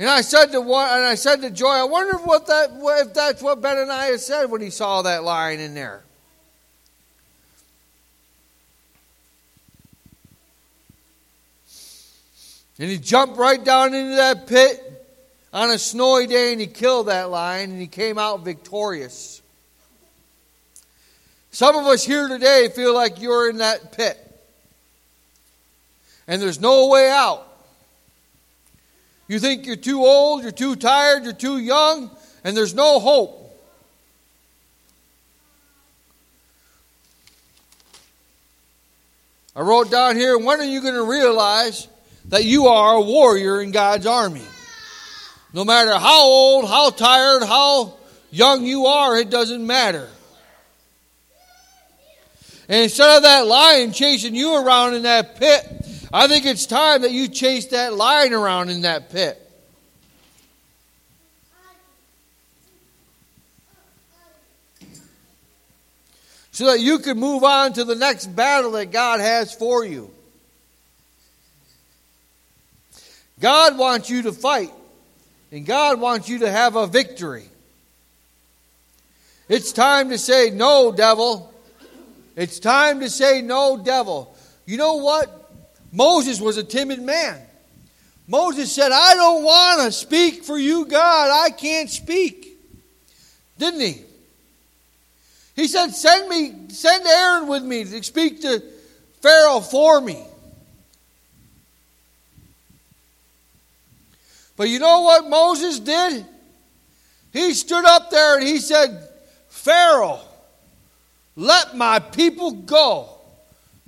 And 0.00 0.08
I 0.08 0.22
said 0.22 0.46
to 0.46 0.60
one, 0.60 0.88
and 0.94 1.04
I 1.04 1.14
said 1.14 1.42
to 1.42 1.50
Joy, 1.50 1.68
I 1.68 1.84
wonder 1.84 2.18
what 2.18 2.48
that, 2.48 2.70
if 3.06 3.14
that's 3.14 3.40
what 3.44 3.62
Benaniah 3.62 4.18
said 4.18 4.46
when 4.46 4.62
he 4.62 4.70
saw 4.70 5.02
that 5.02 5.22
lion 5.22 5.60
in 5.60 5.74
there. 5.74 6.02
And 12.80 12.88
he 12.88 12.96
jumped 12.96 13.36
right 13.36 13.62
down 13.62 13.92
into 13.92 14.16
that 14.16 14.46
pit 14.46 14.82
on 15.52 15.70
a 15.70 15.78
snowy 15.78 16.26
day 16.26 16.52
and 16.52 16.60
he 16.60 16.66
killed 16.66 17.08
that 17.08 17.28
lion 17.28 17.70
and 17.70 17.78
he 17.78 17.86
came 17.86 18.16
out 18.16 18.42
victorious. 18.42 19.42
Some 21.50 21.76
of 21.76 21.84
us 21.84 22.06
here 22.06 22.26
today 22.26 22.68
feel 22.74 22.94
like 22.94 23.20
you're 23.20 23.50
in 23.50 23.58
that 23.58 23.92
pit 23.92 24.16
and 26.26 26.40
there's 26.40 26.58
no 26.58 26.88
way 26.88 27.10
out. 27.10 27.46
You 29.28 29.38
think 29.38 29.66
you're 29.66 29.76
too 29.76 29.98
old, 29.98 30.42
you're 30.42 30.50
too 30.50 30.74
tired, 30.74 31.24
you're 31.24 31.32
too 31.34 31.58
young, 31.58 32.10
and 32.44 32.56
there's 32.56 32.74
no 32.74 32.98
hope. 32.98 33.36
I 39.54 39.60
wrote 39.60 39.90
down 39.90 40.16
here, 40.16 40.38
when 40.38 40.60
are 40.60 40.64
you 40.64 40.80
going 40.80 40.94
to 40.94 41.04
realize 41.04 41.86
that 42.30 42.44
you 42.44 42.66
are 42.66 42.96
a 42.96 43.00
warrior 43.00 43.60
in 43.60 43.70
God's 43.70 44.06
army? 44.06 44.42
No 45.52 45.64
matter 45.64 45.92
how 45.92 46.22
old, 46.22 46.68
how 46.68 46.90
tired, 46.90 47.42
how 47.42 47.98
young 48.30 48.64
you 48.64 48.86
are, 48.86 49.18
it 49.18 49.30
doesn't 49.30 49.66
matter. 49.66 50.08
And 52.68 52.84
instead 52.84 53.16
of 53.16 53.24
that 53.24 53.46
lion 53.46 53.92
chasing 53.92 54.36
you 54.36 54.54
around 54.54 54.94
in 54.94 55.02
that 55.02 55.36
pit, 55.40 55.66
I 56.12 56.28
think 56.28 56.46
it's 56.46 56.66
time 56.66 57.02
that 57.02 57.10
you 57.10 57.26
chase 57.26 57.66
that 57.66 57.94
lion 57.94 58.32
around 58.32 58.70
in 58.70 58.82
that 58.82 59.10
pit. 59.10 59.36
So 66.52 66.66
that 66.66 66.80
you 66.80 67.00
can 67.00 67.18
move 67.18 67.42
on 67.42 67.72
to 67.72 67.84
the 67.84 67.94
next 67.96 68.26
battle 68.26 68.72
that 68.72 68.92
God 68.92 69.18
has 69.18 69.52
for 69.52 69.84
you. 69.84 70.12
God 73.40 73.78
wants 73.78 74.10
you 74.10 74.22
to 74.22 74.32
fight, 74.32 74.72
and 75.50 75.64
God 75.64 75.98
wants 76.00 76.28
you 76.28 76.40
to 76.40 76.50
have 76.50 76.76
a 76.76 76.86
victory. 76.86 77.48
It's 79.48 79.72
time 79.72 80.10
to 80.10 80.18
say, 80.18 80.50
No, 80.50 80.92
devil. 80.92 81.52
It's 82.36 82.60
time 82.60 83.00
to 83.00 83.10
say, 83.10 83.42
No, 83.42 83.80
devil. 83.82 84.36
You 84.66 84.76
know 84.76 84.96
what? 84.96 85.50
Moses 85.92 86.40
was 86.40 86.56
a 86.56 86.62
timid 86.62 87.02
man. 87.02 87.40
Moses 88.28 88.72
said, 88.72 88.92
I 88.92 89.14
don't 89.14 89.42
want 89.42 89.82
to 89.82 89.90
speak 89.90 90.44
for 90.44 90.56
you, 90.56 90.84
God. 90.84 91.30
I 91.32 91.50
can't 91.50 91.90
speak. 91.90 92.46
Didn't 93.58 93.80
he? 93.80 94.04
He 95.56 95.66
said, 95.66 95.88
Send 95.88 96.28
me, 96.28 96.54
send 96.68 97.04
Aaron 97.06 97.48
with 97.48 97.64
me 97.64 97.84
to 97.84 98.02
speak 98.04 98.42
to 98.42 98.62
Pharaoh 99.20 99.60
for 99.60 100.00
me. 100.00 100.22
But 104.60 104.68
you 104.68 104.78
know 104.78 105.00
what 105.00 105.26
Moses 105.26 105.80
did? 105.80 106.22
He 107.32 107.54
stood 107.54 107.86
up 107.86 108.10
there 108.10 108.36
and 108.36 108.46
he 108.46 108.58
said, 108.58 109.08
Pharaoh, 109.48 110.20
let 111.34 111.78
my 111.78 111.98
people 111.98 112.50
go. 112.52 113.08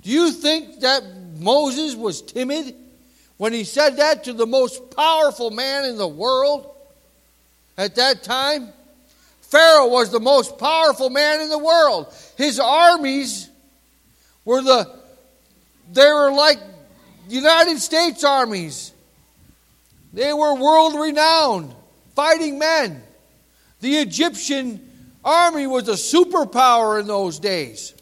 Do 0.01 0.09
you 0.09 0.31
think 0.31 0.79
that 0.79 1.03
Moses 1.37 1.93
was 1.93 2.23
timid 2.23 2.73
when 3.37 3.53
he 3.53 3.65
said 3.65 3.97
that 3.97 4.23
to 4.23 4.33
the 4.33 4.47
most 4.47 4.95
powerful 4.95 5.51
man 5.51 5.85
in 5.85 5.95
the 5.95 6.07
world 6.07 6.75
at 7.77 7.93
that 7.97 8.23
time? 8.23 8.69
Pharaoh 9.41 9.89
was 9.89 10.09
the 10.09 10.19
most 10.19 10.57
powerful 10.57 11.11
man 11.11 11.41
in 11.41 11.49
the 11.49 11.59
world. 11.59 12.11
His 12.35 12.59
armies 12.59 13.47
were 14.43 14.63
the 14.63 14.91
they 15.91 16.11
were 16.11 16.31
like 16.31 16.57
United 17.29 17.77
States 17.77 18.23
armies. 18.23 18.92
They 20.13 20.31
were 20.31 20.53
world 20.53 20.93
renowned, 20.95 21.73
fighting 22.15 22.59
men. 22.59 23.01
The 23.81 23.97
Egyptian 23.97 24.89
army 25.25 25.67
was 25.67 25.89
a 25.89 25.93
superpower 25.93 27.01
in 27.01 27.07
those 27.07 27.39
days. 27.39 27.93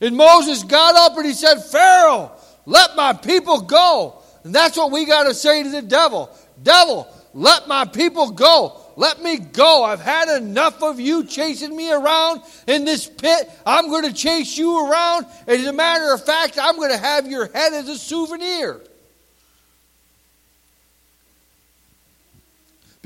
And 0.00 0.16
Moses 0.16 0.62
got 0.62 0.94
up 0.94 1.16
and 1.16 1.24
he 1.26 1.32
said, 1.32 1.60
Pharaoh, 1.60 2.30
let 2.66 2.94
my 2.94 3.14
people 3.14 3.62
go. 3.62 4.22
And 4.44 4.54
that's 4.54 4.76
what 4.76 4.92
we 4.92 5.06
got 5.06 5.24
to 5.24 5.34
say 5.34 5.62
to 5.62 5.70
the 5.70 5.82
devil 5.82 6.30
Devil, 6.62 7.06
let 7.34 7.68
my 7.68 7.84
people 7.84 8.30
go. 8.30 8.80
Let 8.96 9.22
me 9.22 9.36
go. 9.38 9.84
I've 9.84 10.00
had 10.00 10.38
enough 10.38 10.82
of 10.82 10.98
you 10.98 11.24
chasing 11.24 11.76
me 11.76 11.92
around 11.92 12.40
in 12.66 12.86
this 12.86 13.06
pit. 13.06 13.50
I'm 13.66 13.90
going 13.90 14.04
to 14.04 14.12
chase 14.12 14.56
you 14.56 14.90
around. 14.90 15.26
As 15.46 15.66
a 15.66 15.72
matter 15.72 16.14
of 16.14 16.24
fact, 16.24 16.58
I'm 16.58 16.76
going 16.76 16.92
to 16.92 16.96
have 16.96 17.26
your 17.26 17.46
head 17.52 17.74
as 17.74 17.88
a 17.90 17.98
souvenir. 17.98 18.80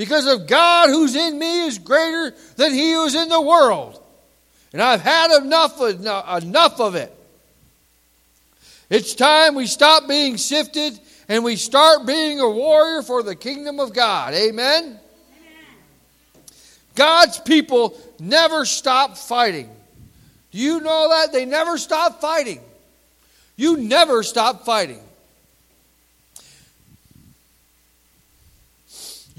Because 0.01 0.27
of 0.27 0.47
God 0.47 0.89
who's 0.89 1.15
in 1.15 1.39
me 1.39 1.67
is 1.67 1.79
greater 1.79 2.35
than 2.57 2.73
he 2.73 2.95
who's 2.95 3.15
in 3.15 3.29
the 3.29 3.39
world. 3.39 4.03
And 4.73 4.81
I've 4.81 5.03
had 5.03 5.43
enough 5.43 5.79
of, 5.79 6.01
enough 6.43 6.81
of 6.81 6.95
it. 6.95 7.15
It's 8.89 9.15
time 9.15 9.55
we 9.55 9.67
stop 9.67 10.09
being 10.09 10.39
sifted 10.39 10.99
and 11.29 11.45
we 11.45 11.57
start 11.57 12.07
being 12.07 12.41
a 12.41 12.49
warrior 12.49 13.03
for 13.03 13.23
the 13.23 13.37
kingdom 13.37 13.79
of 13.79 13.93
God. 13.93 14.33
Amen? 14.33 14.85
Amen. 14.85 14.99
God's 16.95 17.39
people 17.39 17.95
never 18.19 18.65
stop 18.65 19.19
fighting. 19.19 19.69
Do 20.51 20.57
you 20.57 20.81
know 20.81 21.11
that? 21.11 21.31
They 21.35 21.45
never 21.45 21.77
stop 21.77 22.23
fighting. 22.23 22.63
You 23.55 23.77
never 23.77 24.23
stop 24.23 24.65
fighting. 24.65 25.03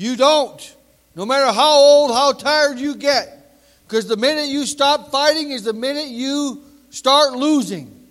You 0.01 0.15
don't. 0.15 0.75
No 1.15 1.25
matter 1.25 1.51
how 1.51 1.77
old, 1.77 2.11
how 2.11 2.33
tired 2.33 2.79
you 2.79 2.95
get. 2.95 3.37
Because 3.87 4.07
the 4.07 4.17
minute 4.17 4.47
you 4.47 4.65
stop 4.65 5.11
fighting 5.11 5.51
is 5.51 5.63
the 5.63 5.73
minute 5.73 6.07
you 6.07 6.63
start 6.89 7.33
losing. 7.33 8.07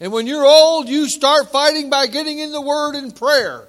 And 0.00 0.12
when 0.12 0.26
you're 0.26 0.44
old, 0.44 0.88
you 0.88 1.08
start 1.08 1.52
fighting 1.52 1.90
by 1.90 2.08
getting 2.08 2.40
in 2.40 2.50
the 2.50 2.60
Word 2.60 2.96
and 2.96 3.14
prayer. 3.14 3.68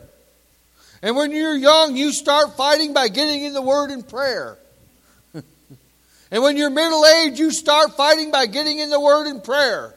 And 1.04 1.16
when 1.16 1.32
you're 1.32 1.56
young, 1.56 1.96
you 1.96 2.12
start 2.12 2.58
fighting 2.58 2.94
by 2.94 3.10
getting 3.10 3.44
in 3.44 3.54
the 3.54 3.62
Word 3.62 3.92
and 3.92 4.08
prayer. 4.08 4.58
and 6.32 6.42
when 6.42 6.58
you're 6.58 6.72
middle 6.72 7.06
aged, 7.06 7.38
you 7.38 7.52
start 7.52 7.96
fighting 7.96 8.32
by 8.32 8.48
getting 8.48 8.80
in 8.80 8.90
the 8.90 9.00
Word 9.00 9.28
and 9.28 9.44
prayer. 9.44 9.94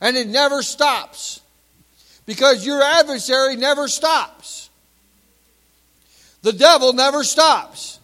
And 0.00 0.16
it 0.16 0.28
never 0.28 0.62
stops. 0.62 1.40
Because 2.24 2.64
your 2.64 2.80
adversary 2.82 3.56
never 3.56 3.88
stops. 3.88 4.61
The 6.42 6.52
devil 6.52 6.92
never 6.92 7.24
stops. 7.24 8.00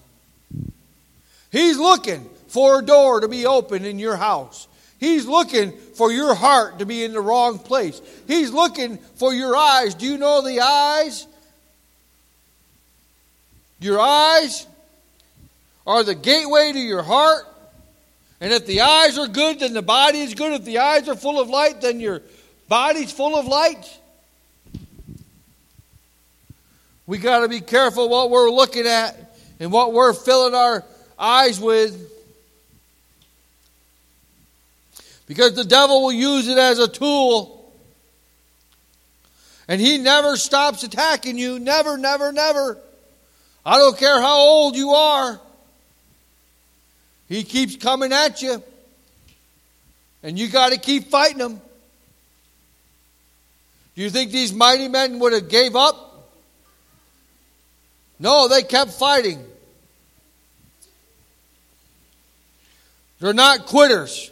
He's 1.51 1.79
looking 1.79 2.29
for 2.49 2.79
a 2.79 2.85
door 2.85 3.21
to 3.21 3.29
be 3.29 3.47
open 3.47 3.85
in 3.85 3.99
your 3.99 4.17
house. 4.17 4.69
He's 4.99 5.27
looking 5.27 5.73
for 5.73 6.13
your 6.13 6.35
heart 6.35 6.81
to 6.81 6.87
be 6.87 7.05
in 7.05 7.13
the 7.13 7.21
wrong 7.21 7.59
place. 7.59 8.01
He's 8.27 8.51
looking 8.53 8.99
for 9.17 9.33
your 9.33 9.57
eyes. 9.57 9.95
Do 9.95 10.07
you 10.07 10.19
know 10.19 10.43
the 10.43 10.61
eyes? 10.61 11.27
Your 13.81 14.01
eyes 14.01 14.67
are 15.87 16.03
the 16.03 16.15
gateway 16.15 16.73
to 16.73 16.79
your 16.79 17.03
heart. 17.03 17.45
And 18.41 18.53
if 18.53 18.67
the 18.67 18.83
eyes 18.83 19.19
are 19.19 19.29
good, 19.29 19.61
then 19.61 19.73
the 19.73 19.83
body 19.83 20.21
is 20.21 20.35
good. 20.35 20.53
If 20.53 20.65
the 20.65 20.79
eyes 20.79 21.09
are 21.09 21.17
full 21.17 21.41
of 21.41 21.49
light, 21.49 21.81
then 21.81 22.01
your 22.01 22.23
body's 22.69 23.13
full 23.13 23.37
of 23.37 23.47
light. 23.47 23.98
We 27.09 27.17
got 27.17 27.41
to 27.41 27.49
be 27.49 27.63
careful 27.63 28.11
what 28.11 28.29
we're 28.29 28.51
looking 28.51 28.87
at 28.87 29.17
and 29.59 29.73
what 29.73 29.95
we're 29.95 30.13
filling 30.13 30.55
our 30.55 30.85
eyes 31.19 31.59
with. 31.59 31.99
Because 35.27 35.55
the 35.55 35.65
devil 35.65 36.03
will 36.03 36.13
use 36.13 36.49
it 36.49 36.59
as 36.59 36.79
a 36.79 36.87
tool. 36.87 37.73
And 39.69 39.81
he 39.81 39.97
never 39.97 40.37
stops 40.37 40.83
attacking 40.83 41.39
you. 41.39 41.59
Never, 41.59 41.97
never, 41.97 42.31
never. 42.31 42.77
I 43.65 43.79
don't 43.79 43.97
care 43.97 44.21
how 44.21 44.37
old 44.37 44.77
you 44.77 44.91
are. 44.91 45.41
He 47.27 47.43
keeps 47.43 47.77
coming 47.77 48.13
at 48.13 48.43
you. 48.43 48.63
And 50.23 50.39
you 50.39 50.49
got 50.49 50.73
to 50.73 50.79
keep 50.79 51.09
fighting 51.09 51.41
him. 51.41 51.59
Do 53.95 54.03
you 54.03 54.11
think 54.11 54.31
these 54.31 54.53
mighty 54.53 54.89
men 54.89 55.19
would 55.21 55.33
have 55.33 55.49
gave 55.49 55.75
up? 55.75 56.08
No, 58.19 58.49
they 58.49 58.63
kept 58.63 58.93
fighting. 58.93 59.45
They're 63.21 63.33
not 63.33 63.67
quitters. 63.67 64.31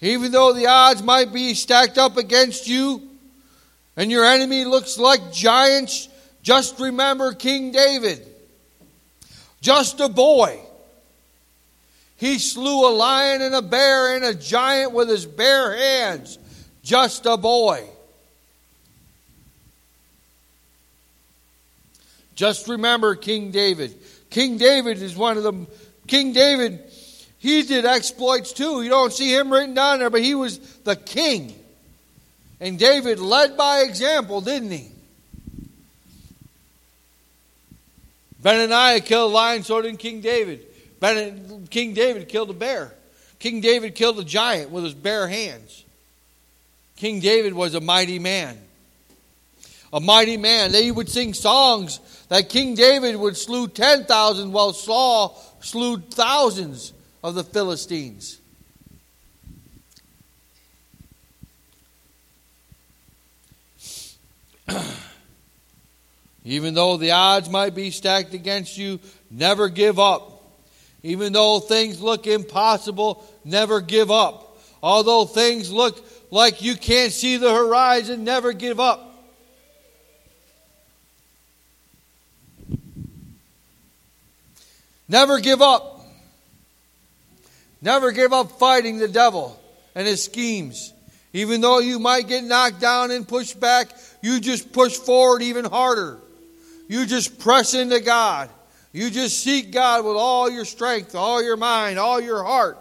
Even 0.00 0.30
though 0.30 0.52
the 0.52 0.66
odds 0.66 1.02
might 1.02 1.32
be 1.32 1.54
stacked 1.54 1.98
up 1.98 2.16
against 2.16 2.68
you 2.68 3.02
and 3.96 4.10
your 4.10 4.24
enemy 4.24 4.64
looks 4.64 4.98
like 4.98 5.32
giants, 5.32 6.08
just 6.42 6.78
remember 6.78 7.32
King 7.32 7.72
David. 7.72 8.26
Just 9.60 10.00
a 10.00 10.08
boy. 10.08 10.60
He 12.16 12.38
slew 12.38 12.88
a 12.88 12.92
lion 12.92 13.42
and 13.42 13.54
a 13.54 13.62
bear 13.62 14.16
and 14.16 14.24
a 14.24 14.34
giant 14.34 14.92
with 14.92 15.08
his 15.08 15.26
bare 15.26 15.76
hands. 15.76 16.38
Just 16.82 17.26
a 17.26 17.36
boy. 17.36 17.84
Just 22.36 22.68
remember 22.68 23.16
King 23.16 23.50
David. 23.50 23.98
King 24.30 24.58
David 24.58 25.02
is 25.02 25.16
one 25.16 25.36
of 25.36 25.42
them. 25.42 25.66
King 26.06 26.32
David, 26.32 26.80
he 27.38 27.62
did 27.62 27.84
exploits 27.84 28.52
too. 28.52 28.82
You 28.82 28.90
don't 28.90 29.12
see 29.12 29.34
him 29.34 29.52
written 29.52 29.74
down 29.74 29.98
there, 29.98 30.10
but 30.10 30.22
he 30.22 30.34
was 30.34 30.58
the 30.84 30.94
king. 30.94 31.54
And 32.60 32.78
David 32.78 33.18
led 33.18 33.56
by 33.56 33.80
example, 33.80 34.40
didn't 34.40 34.70
he? 34.70 34.88
Benaniah 38.42 39.04
killed 39.04 39.32
a 39.32 39.34
lion, 39.34 39.62
so 39.64 39.82
did 39.82 39.98
King 39.98 40.20
David. 40.20 40.64
Ben, 41.00 41.66
King 41.68 41.94
David 41.94 42.28
killed 42.28 42.50
a 42.50 42.54
bear. 42.54 42.94
King 43.38 43.60
David 43.60 43.94
killed 43.94 44.18
a 44.18 44.24
giant 44.24 44.70
with 44.70 44.84
his 44.84 44.94
bare 44.94 45.26
hands. 45.26 45.84
King 46.96 47.20
David 47.20 47.54
was 47.54 47.74
a 47.74 47.80
mighty 47.80 48.18
man. 48.18 48.58
A 49.92 50.00
mighty 50.00 50.36
man. 50.36 50.72
They 50.72 50.90
would 50.90 51.08
sing 51.08 51.34
songs 51.34 52.00
that 52.28 52.48
King 52.48 52.74
David 52.74 53.16
would 53.16 53.36
slew 53.36 53.68
10,000 53.68 54.52
while 54.52 54.72
Saul 54.72 55.40
slew 55.60 55.98
thousands 55.98 56.92
of 57.22 57.34
the 57.34 57.44
Philistines. 57.44 58.40
Even 66.44 66.74
though 66.74 66.96
the 66.96 67.12
odds 67.12 67.48
might 67.48 67.74
be 67.74 67.90
stacked 67.90 68.34
against 68.34 68.76
you, 68.78 69.00
never 69.30 69.68
give 69.68 69.98
up. 69.98 70.32
Even 71.02 71.32
though 71.32 71.60
things 71.60 72.00
look 72.00 72.26
impossible, 72.26 73.24
never 73.44 73.80
give 73.80 74.10
up. 74.10 74.58
Although 74.82 75.24
things 75.24 75.70
look 75.70 76.04
like 76.30 76.62
you 76.62 76.74
can't 76.76 77.12
see 77.12 77.36
the 77.36 77.52
horizon, 77.52 78.24
never 78.24 78.52
give 78.52 78.80
up. 78.80 79.05
Never 85.08 85.40
give 85.40 85.62
up. 85.62 86.00
Never 87.80 88.12
give 88.12 88.32
up 88.32 88.52
fighting 88.52 88.98
the 88.98 89.08
devil 89.08 89.58
and 89.94 90.06
his 90.06 90.22
schemes. 90.24 90.92
Even 91.32 91.60
though 91.60 91.78
you 91.78 91.98
might 91.98 92.28
get 92.28 92.44
knocked 92.44 92.80
down 92.80 93.10
and 93.10 93.28
pushed 93.28 93.60
back, 93.60 93.88
you 94.22 94.40
just 94.40 94.72
push 94.72 94.96
forward 94.96 95.42
even 95.42 95.64
harder. 95.64 96.18
You 96.88 97.06
just 97.06 97.38
press 97.38 97.74
into 97.74 98.00
God. 98.00 98.48
You 98.92 99.10
just 99.10 99.40
seek 99.42 99.72
God 99.72 100.04
with 100.04 100.16
all 100.16 100.50
your 100.50 100.64
strength, 100.64 101.14
all 101.14 101.42
your 101.42 101.56
mind, 101.56 101.98
all 101.98 102.20
your 102.20 102.42
heart. 102.42 102.78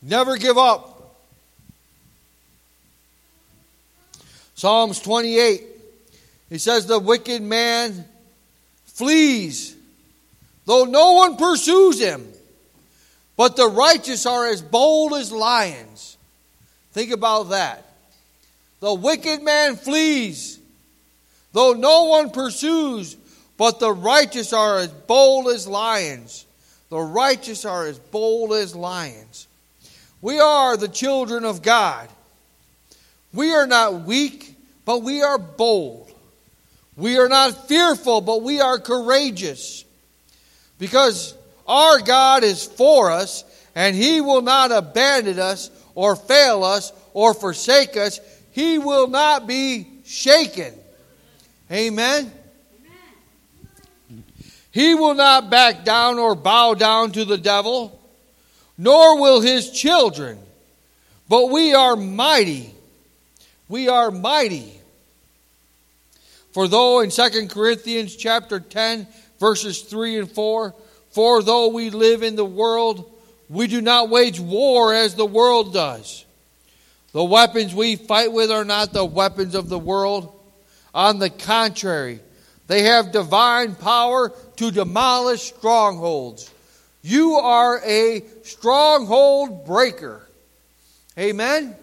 Never 0.00 0.36
give 0.36 0.56
up. 0.56 0.94
Psalms 4.54 5.00
28, 5.00 5.64
he 6.50 6.58
says, 6.58 6.86
The 6.86 6.98
wicked 6.98 7.42
man 7.42 8.04
flees, 8.84 9.73
though 10.66 10.84
no 10.84 11.12
one 11.12 11.36
pursues 11.36 12.00
him. 12.00 12.26
But 13.36 13.56
the 13.56 13.66
righteous 13.66 14.26
are 14.26 14.46
as 14.46 14.62
bold 14.62 15.12
as 15.14 15.32
lions. 15.32 16.16
Think 16.92 17.10
about 17.10 17.50
that. 17.50 17.84
The 18.80 18.94
wicked 18.94 19.42
man 19.42 19.76
flees, 19.76 20.58
though 21.52 21.72
no 21.72 22.04
one 22.04 22.30
pursues, 22.30 23.16
but 23.56 23.80
the 23.80 23.92
righteous 23.92 24.52
are 24.52 24.78
as 24.78 24.88
bold 24.88 25.48
as 25.48 25.66
lions. 25.66 26.44
The 26.90 27.00
righteous 27.00 27.64
are 27.64 27.86
as 27.86 27.98
bold 27.98 28.52
as 28.52 28.76
lions. 28.76 29.48
We 30.20 30.38
are 30.38 30.76
the 30.76 30.88
children 30.88 31.44
of 31.44 31.62
God. 31.62 32.08
We 33.32 33.52
are 33.52 33.66
not 33.66 34.02
weak, 34.02 34.54
but 34.84 35.02
we 35.02 35.22
are 35.22 35.38
bold. 35.38 36.12
We 36.96 37.18
are 37.18 37.28
not 37.28 37.66
fearful, 37.68 38.20
but 38.20 38.42
we 38.42 38.60
are 38.60 38.78
courageous. 38.78 39.83
Because 40.84 41.34
our 41.66 41.98
God 42.00 42.44
is 42.44 42.66
for 42.66 43.10
us, 43.10 43.42
and 43.74 43.96
He 43.96 44.20
will 44.20 44.42
not 44.42 44.70
abandon 44.70 45.38
us 45.38 45.70
or 45.94 46.14
fail 46.14 46.62
us 46.62 46.92
or 47.14 47.32
forsake 47.32 47.96
us. 47.96 48.20
He 48.52 48.76
will 48.76 49.06
not 49.06 49.46
be 49.46 49.86
shaken. 50.04 50.74
Amen. 51.72 52.30
He 54.72 54.94
will 54.94 55.14
not 55.14 55.48
back 55.48 55.86
down 55.86 56.18
or 56.18 56.34
bow 56.34 56.74
down 56.74 57.12
to 57.12 57.24
the 57.24 57.38
devil, 57.38 57.98
nor 58.76 59.18
will 59.18 59.40
his 59.40 59.70
children. 59.70 60.38
But 61.30 61.46
we 61.46 61.72
are 61.72 61.96
mighty. 61.96 62.74
We 63.70 63.88
are 63.88 64.10
mighty. 64.10 64.78
For 66.52 66.68
though 66.68 67.00
in 67.00 67.08
2 67.08 67.48
Corinthians 67.48 68.14
chapter 68.14 68.60
10 68.60 69.06
verses 69.44 69.82
3 69.82 70.20
and 70.20 70.30
4, 70.30 70.74
for 71.10 71.42
though 71.42 71.68
we 71.68 71.90
live 71.90 72.22
in 72.22 72.34
the 72.34 72.44
world, 72.46 73.12
we 73.50 73.66
do 73.66 73.82
not 73.82 74.08
wage 74.08 74.40
war 74.40 74.94
as 74.94 75.16
the 75.16 75.26
world 75.26 75.74
does. 75.74 76.24
The 77.12 77.22
weapons 77.22 77.74
we 77.74 77.96
fight 77.96 78.32
with 78.32 78.50
are 78.50 78.64
not 78.64 78.94
the 78.94 79.04
weapons 79.04 79.54
of 79.54 79.68
the 79.68 79.78
world. 79.78 80.34
On 80.94 81.18
the 81.18 81.28
contrary, 81.28 82.20
they 82.68 82.84
have 82.84 83.12
divine 83.12 83.74
power 83.74 84.32
to 84.56 84.70
demolish 84.70 85.42
strongholds. 85.42 86.50
You 87.02 87.34
are 87.34 87.82
a 87.84 88.24
stronghold 88.44 89.66
breaker. 89.66 90.26
Amen? 91.18 91.76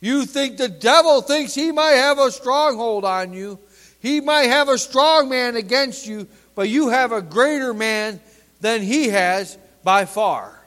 You 0.00 0.24
think 0.24 0.58
the 0.58 0.68
devil 0.68 1.20
thinks 1.20 1.52
he 1.52 1.72
might 1.72 1.96
have 1.96 2.20
a 2.20 2.30
stronghold 2.30 3.04
on 3.04 3.32
you. 3.32 3.58
He 3.98 4.20
might 4.20 4.48
have 4.48 4.68
a 4.68 4.76
strong 4.76 5.30
man 5.30 5.56
against 5.56 6.06
you, 6.06 6.28
but 6.54 6.68
you 6.68 6.88
have 6.88 7.12
a 7.12 7.22
greater 7.22 7.74
man 7.74 8.20
than 8.60 8.82
he 8.82 9.08
has 9.08 9.58
by 9.82 10.04
far. 10.04 10.58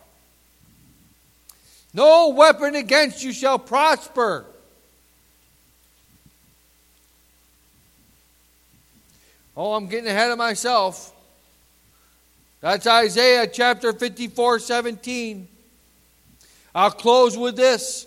No 1.94 2.30
weapon 2.30 2.76
against 2.76 3.24
you 3.24 3.32
shall 3.32 3.58
prosper. 3.58 4.46
Oh, 9.56 9.74
I'm 9.74 9.88
getting 9.88 10.08
ahead 10.08 10.30
of 10.30 10.38
myself. 10.38 11.14
That's 12.62 12.86
Isaiah 12.86 13.48
chapter 13.48 13.94
54 13.94 14.60
17. 14.60 15.48
I'll 16.76 16.92
close 16.92 17.36
with 17.36 17.56
this. 17.56 18.06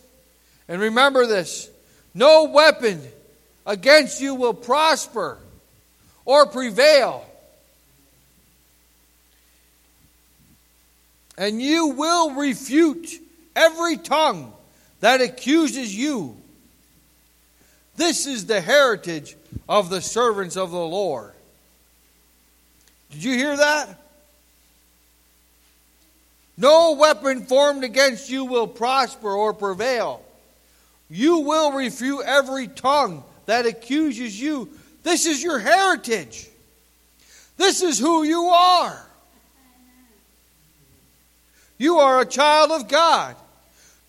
And 0.69 0.81
remember 0.81 1.27
this 1.27 1.69
no 2.15 2.45
weapon 2.45 3.03
against 3.67 4.21
you 4.21 4.35
will 4.35 4.55
prosper 4.55 5.39
or 6.25 6.47
prevail. 6.47 7.27
And 11.41 11.61
you 11.61 11.87
will 11.89 12.33
refute 12.35 13.19
every 13.57 13.97
tongue 13.97 14.53
that 15.01 15.23
accuses 15.23 15.97
you. 15.97 16.37
This 17.97 18.27
is 18.27 18.45
the 18.45 18.61
heritage 18.61 19.37
of 19.67 19.89
the 19.89 20.03
servants 20.03 20.59
of 20.59 20.71
the 20.71 20.77
Lord. 20.77 21.33
Did 23.11 23.25
you 23.25 23.33
hear 23.33 23.57
that? 23.57 23.89
No 26.59 26.93
weapon 26.93 27.47
formed 27.47 27.85
against 27.85 28.29
you 28.29 28.45
will 28.45 28.69
prosper 28.69 29.31
or 29.31 29.55
prevail. 29.55 30.23
You 31.09 31.39
will 31.39 31.73
refute 31.73 32.23
every 32.27 32.69
tongue 32.69 33.25
that 33.47 33.65
accuses 33.65 34.39
you. 34.39 34.69
This 35.05 35.25
is 35.25 35.43
your 35.43 35.59
heritage. 35.59 36.51
This 37.57 37.83
is 37.83 37.99
who 37.99 38.25
you 38.25 38.43
are. 38.45 39.07
You 41.81 41.97
are 42.01 42.21
a 42.21 42.27
child 42.27 42.73
of 42.73 42.89
God. 42.89 43.37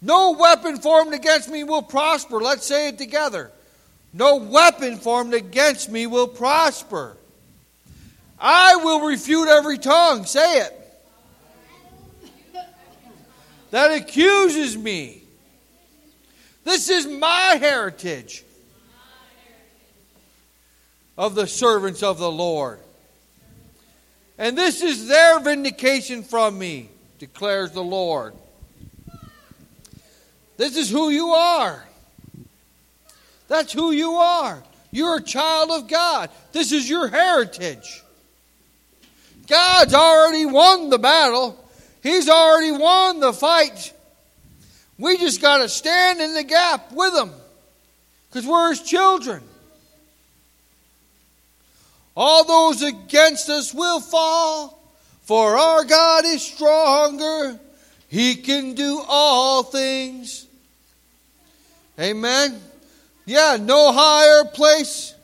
No 0.01 0.31
weapon 0.31 0.75
formed 0.75 1.13
against 1.13 1.47
me 1.47 1.63
will 1.63 1.81
prosper. 1.81 2.41
Let's 2.41 2.65
say 2.65 2.89
it 2.89 2.97
together. 2.97 3.49
No 4.11 4.35
weapon 4.35 4.97
formed 4.97 5.33
against 5.33 5.89
me 5.89 6.05
will 6.05 6.27
prosper. 6.27 7.15
I 8.37 8.75
will 8.75 9.07
refute 9.07 9.47
every 9.47 9.77
tongue. 9.77 10.25
Say 10.25 10.63
it. 10.63 10.77
That 13.69 13.91
accuses 13.91 14.77
me. 14.77 15.23
This 16.65 16.89
is 16.89 17.07
my 17.07 17.55
heritage 17.57 18.43
of 21.17 21.35
the 21.35 21.47
servants 21.47 22.03
of 22.03 22.17
the 22.17 22.31
Lord. 22.31 22.79
And 24.37 24.57
this 24.57 24.81
is 24.81 25.07
their 25.07 25.39
vindication 25.39 26.23
from 26.23 26.59
me 26.59 26.89
declares 27.21 27.69
the 27.69 27.83
Lord. 27.83 28.33
This 30.57 30.75
is 30.75 30.89
who 30.89 31.11
you 31.11 31.27
are. 31.27 31.85
That's 33.47 33.71
who 33.71 33.91
you 33.91 34.13
are. 34.13 34.63
You're 34.89 35.17
a 35.17 35.21
child 35.21 35.69
of 35.69 35.87
God. 35.87 36.31
This 36.51 36.71
is 36.71 36.89
your 36.89 37.09
heritage. 37.09 38.01
God's 39.47 39.93
already 39.93 40.47
won 40.47 40.89
the 40.89 40.97
battle, 40.97 41.63
He's 42.01 42.27
already 42.27 42.71
won 42.71 43.19
the 43.19 43.33
fight. 43.33 43.93
We 44.97 45.17
just 45.17 45.43
got 45.43 45.59
to 45.59 45.69
stand 45.69 46.21
in 46.21 46.33
the 46.33 46.43
gap 46.43 46.91
with 46.91 47.13
Him 47.13 47.29
because 48.29 48.47
we're 48.47 48.69
His 48.69 48.81
children. 48.81 49.43
All 52.17 52.45
those 52.45 52.81
against 52.81 53.47
us 53.47 53.75
will 53.75 53.99
fall. 53.99 54.80
For 55.31 55.57
our 55.57 55.85
God 55.85 56.25
is 56.25 56.41
stronger. 56.41 57.57
He 58.09 58.35
can 58.35 58.73
do 58.73 59.01
all 59.07 59.63
things. 59.63 60.45
Amen. 61.97 62.59
Yeah, 63.25 63.57
no 63.57 63.93
higher 63.93 64.43
place. 64.43 65.15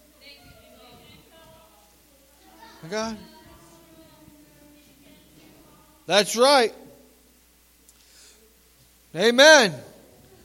God. 2.89 3.17
That's 6.06 6.38
right. 6.38 6.74
Amen. 9.13 9.74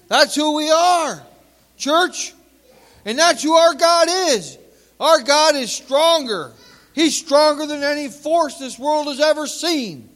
That's 0.09 0.35
who 0.35 0.57
we 0.57 0.73
are, 0.73 1.23
church. 1.77 2.35
And 3.05 3.17
that's 3.17 3.45
who 3.45 3.53
our 3.53 3.75
God 3.75 4.09
is. 4.11 4.59
Our 4.99 5.23
God 5.23 5.55
is 5.55 5.71
stronger. 5.71 6.51
He's 6.95 7.17
stronger 7.17 7.67
than 7.67 7.83
any 7.83 8.09
force 8.09 8.59
this 8.59 8.79
world 8.79 9.07
has 9.07 9.21
ever 9.21 9.47
seen. 9.47 10.09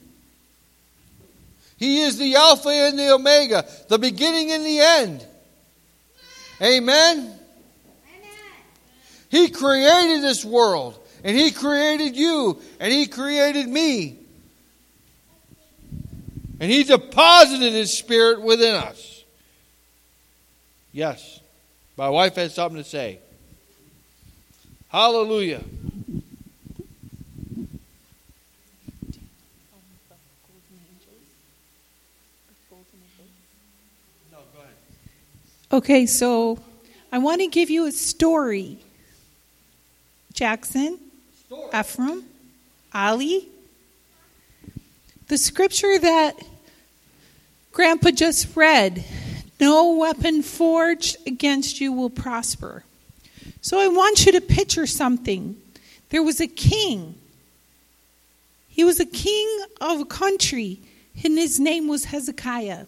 He 1.79 2.03
is 2.03 2.19
the 2.19 2.37
Alpha 2.37 2.69
and 2.69 2.99
the 2.99 3.12
Omega, 3.12 3.67
the 3.89 3.99
beginning 3.99 4.51
and 4.51 4.65
the 4.65 4.79
end. 4.81 5.27
Amen. 6.61 7.19
Amen. 7.19 7.39
He 9.29 9.49
created 9.49 10.23
this 10.23 10.45
world, 10.45 10.99
and 11.23 11.37
He 11.37 11.51
created 11.51 12.17
you, 12.17 12.61
and 12.81 12.93
He 12.93 13.07
created 13.07 13.69
me. 13.69 14.19
And 16.59 16.71
He 16.71 16.85
deposited 16.85 17.73
His 17.73 17.97
Spirit 17.97 18.41
within 18.41 18.75
us. 18.75 19.25
Yes, 20.93 21.41
my 21.99 22.09
wife 22.09 22.37
has 22.37 22.55
something 22.55 22.83
to 22.83 22.89
say. 22.89 23.19
Hallelujah. 24.89 25.62
Okay, 35.77 36.07
so 36.07 36.59
I 37.12 37.19
want 37.19 37.43
to 37.43 37.49
give 37.49 37.69
you 37.69 37.85
a 37.85 37.93
story. 37.93 38.79
Jackson, 40.33 40.99
story. 41.45 41.69
Ephraim, 41.79 42.25
Ali. 42.95 43.47
The 45.29 45.37
scripture 45.37 45.99
that 45.99 46.33
Grandpa 47.73 48.12
just 48.12 48.57
read 48.57 49.05
no 49.61 49.93
weapon 49.93 50.41
forged 50.41 51.19
against 51.27 51.79
you 51.79 51.93
will 51.93 52.09
prosper. 52.09 52.83
So 53.61 53.79
I 53.79 53.89
want 53.89 54.25
you 54.25 54.33
to 54.33 54.41
picture 54.41 54.87
something. 54.87 55.57
There 56.09 56.23
was 56.23 56.41
a 56.41 56.47
king. 56.47 57.17
He 58.71 58.83
was 58.83 58.99
a 58.99 59.05
king 59.05 59.47
of 59.83 60.01
a 60.01 60.07
country, 60.07 60.81
and 61.23 61.37
his 61.37 61.61
name 61.61 61.87
was 61.87 62.07
Hezekiah. 62.07 62.87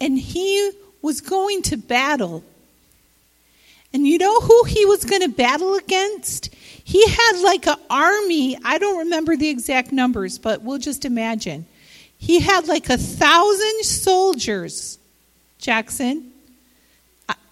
And 0.00 0.16
he 0.16 0.70
was 1.02 1.20
going 1.20 1.62
to 1.62 1.76
battle. 1.76 2.44
And 3.92 4.06
you 4.06 4.18
know 4.18 4.40
who 4.40 4.64
he 4.64 4.84
was 4.86 5.04
going 5.04 5.22
to 5.22 5.28
battle 5.28 5.74
against? 5.74 6.54
He 6.54 7.06
had 7.08 7.40
like 7.42 7.66
an 7.66 7.76
army. 7.88 8.56
I 8.64 8.78
don't 8.78 8.98
remember 8.98 9.36
the 9.36 9.48
exact 9.48 9.92
numbers, 9.92 10.38
but 10.38 10.62
we'll 10.62 10.78
just 10.78 11.04
imagine. 11.04 11.66
He 12.18 12.40
had 12.40 12.68
like 12.68 12.88
a 12.90 12.98
thousand 12.98 13.84
soldiers, 13.84 14.98
Jackson, 15.58 16.30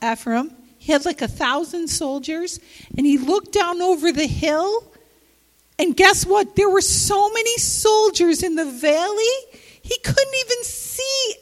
Ephraim. 0.02 0.52
He 0.78 0.92
had 0.92 1.04
like 1.04 1.22
a 1.22 1.28
thousand 1.28 1.88
soldiers, 1.88 2.60
and 2.96 3.04
he 3.04 3.18
looked 3.18 3.52
down 3.52 3.82
over 3.82 4.12
the 4.12 4.26
hill, 4.26 4.84
and 5.78 5.96
guess 5.96 6.24
what? 6.24 6.56
There 6.56 6.70
were 6.70 6.80
so 6.80 7.28
many 7.30 7.58
soldiers 7.58 8.42
in 8.42 8.56
the 8.56 8.64
valley, 8.64 9.36
he 9.82 9.98
couldn't 9.98 10.34
even 10.44 10.64
see 10.64 11.34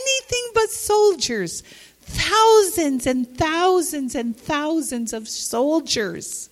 anything 0.00 0.50
but 0.54 0.70
soldiers. 0.70 1.62
Thousands 2.02 3.06
and 3.06 3.36
thousands 3.36 4.14
and 4.14 4.36
thousands 4.36 5.12
of 5.12 5.28
soldiers. 5.28 6.50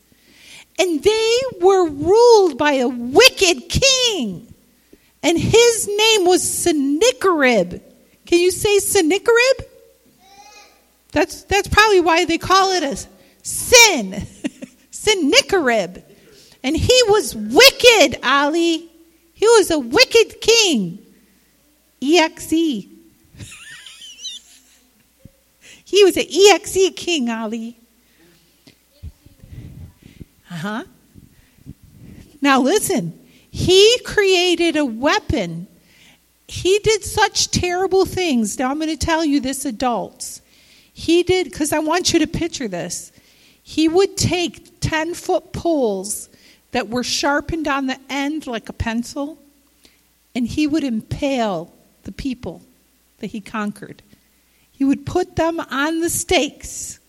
And 0.78 1.02
they 1.02 1.36
were 1.60 1.88
ruled 1.88 2.56
by 2.56 2.74
a 2.74 2.88
wicked 2.88 3.68
king. 3.68 4.54
And 5.22 5.36
his 5.36 5.88
name 5.88 6.26
was 6.26 6.48
Sennacherib. 6.48 7.82
Can 8.26 8.38
you 8.38 8.50
say 8.50 8.78
Sennacherib? 8.78 9.66
That's, 11.12 11.42
that's 11.44 11.68
probably 11.68 12.00
why 12.00 12.24
they 12.24 12.38
call 12.38 12.72
it 12.72 12.82
a 12.82 13.08
sin. 13.42 14.26
Sennacherib. 14.90 16.02
And 16.62 16.76
he 16.76 17.02
was 17.08 17.34
wicked, 17.34 18.20
Ali. 18.22 18.88
He 19.32 19.46
was 19.46 19.70
a 19.70 19.78
wicked 19.78 20.40
king. 20.40 20.98
EXE. 22.00 22.97
He 25.88 26.04
was 26.04 26.18
an 26.18 26.26
EXE 26.28 26.90
king, 26.96 27.30
Ali. 27.30 27.78
Uh 30.50 30.54
huh. 30.54 30.84
Now 32.42 32.60
listen, 32.60 33.18
he 33.50 33.98
created 34.04 34.76
a 34.76 34.84
weapon. 34.84 35.66
He 36.46 36.78
did 36.80 37.04
such 37.04 37.50
terrible 37.50 38.04
things. 38.04 38.58
Now 38.58 38.70
I'm 38.70 38.76
going 38.76 38.90
to 38.90 38.98
tell 38.98 39.24
you 39.24 39.40
this, 39.40 39.64
adults. 39.64 40.42
He 40.92 41.22
did, 41.22 41.44
because 41.44 41.72
I 41.72 41.78
want 41.78 42.12
you 42.12 42.18
to 42.18 42.26
picture 42.26 42.68
this. 42.68 43.10
He 43.62 43.88
would 43.88 44.14
take 44.18 44.80
10 44.80 45.14
foot 45.14 45.54
poles 45.54 46.28
that 46.72 46.90
were 46.90 47.02
sharpened 47.02 47.66
on 47.66 47.86
the 47.86 47.98
end 48.10 48.46
like 48.46 48.68
a 48.68 48.74
pencil, 48.74 49.38
and 50.34 50.46
he 50.46 50.66
would 50.66 50.84
impale 50.84 51.72
the 52.02 52.12
people 52.12 52.60
that 53.20 53.28
he 53.28 53.40
conquered. 53.40 54.02
He 54.78 54.84
would 54.84 55.04
put 55.04 55.34
them 55.34 55.58
on 55.58 56.00
the 56.00 56.08
stakes 56.08 57.00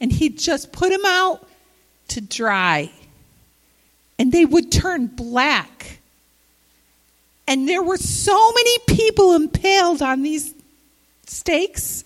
and 0.00 0.12
he'd 0.12 0.38
just 0.38 0.70
put 0.70 0.90
them 0.90 1.04
out 1.04 1.46
to 2.08 2.20
dry. 2.20 2.92
And 4.20 4.30
they 4.30 4.44
would 4.44 4.70
turn 4.70 5.08
black. 5.08 5.98
And 7.48 7.68
there 7.68 7.82
were 7.82 7.96
so 7.96 8.52
many 8.52 8.78
people 8.86 9.34
impaled 9.34 10.00
on 10.00 10.22
these 10.22 10.54
stakes 11.26 12.04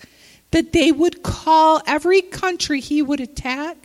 that 0.50 0.72
they 0.72 0.92
would 0.92 1.22
call 1.22 1.82
every 1.86 2.22
country 2.22 2.80
he 2.80 3.02
would 3.02 3.20
attack, 3.20 3.76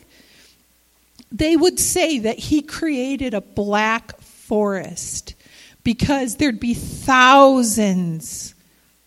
they 1.30 1.58
would 1.58 1.78
say 1.78 2.20
that 2.20 2.40
he 2.40 2.62
created 2.62 3.34
a 3.34 3.42
black 3.42 4.18
forest 4.22 5.34
because 5.84 6.38
there'd 6.38 6.60
be 6.60 6.74
thousands 6.74 8.54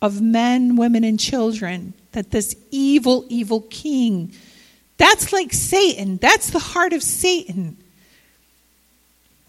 of 0.02 0.20
men, 0.20 0.76
women, 0.76 1.04
and 1.04 1.18
children 1.18 1.94
that 2.12 2.30
this 2.30 2.56
evil, 2.70 3.24
evil 3.28 3.62
king, 3.62 4.32
that's 4.96 5.32
like 5.32 5.52
Satan. 5.52 6.16
That's 6.18 6.50
the 6.50 6.58
heart 6.58 6.92
of 6.92 7.02
Satan. 7.02 7.76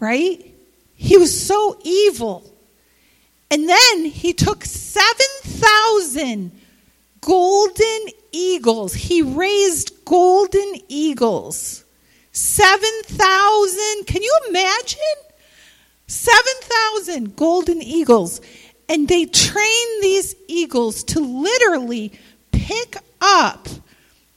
Right? 0.00 0.54
He 0.96 1.16
was 1.16 1.46
so 1.46 1.78
evil. 1.82 2.50
And 3.50 3.68
then 3.68 4.06
he 4.06 4.32
took 4.32 4.64
7,000 4.64 6.52
golden 7.20 7.98
eagles. 8.32 8.94
He 8.94 9.20
raised 9.20 10.04
golden 10.04 10.74
eagles. 10.88 11.84
7,000. 12.32 14.06
Can 14.06 14.22
you 14.22 14.38
imagine? 14.48 14.98
7,000 16.06 17.36
golden 17.36 17.82
eagles. 17.82 18.40
And 18.88 19.06
they 19.08 19.26
trained 19.26 20.02
these 20.02 20.34
eagles 20.48 21.04
to 21.04 21.20
literally 21.20 22.12
pick 22.72 22.96
up. 23.20 23.68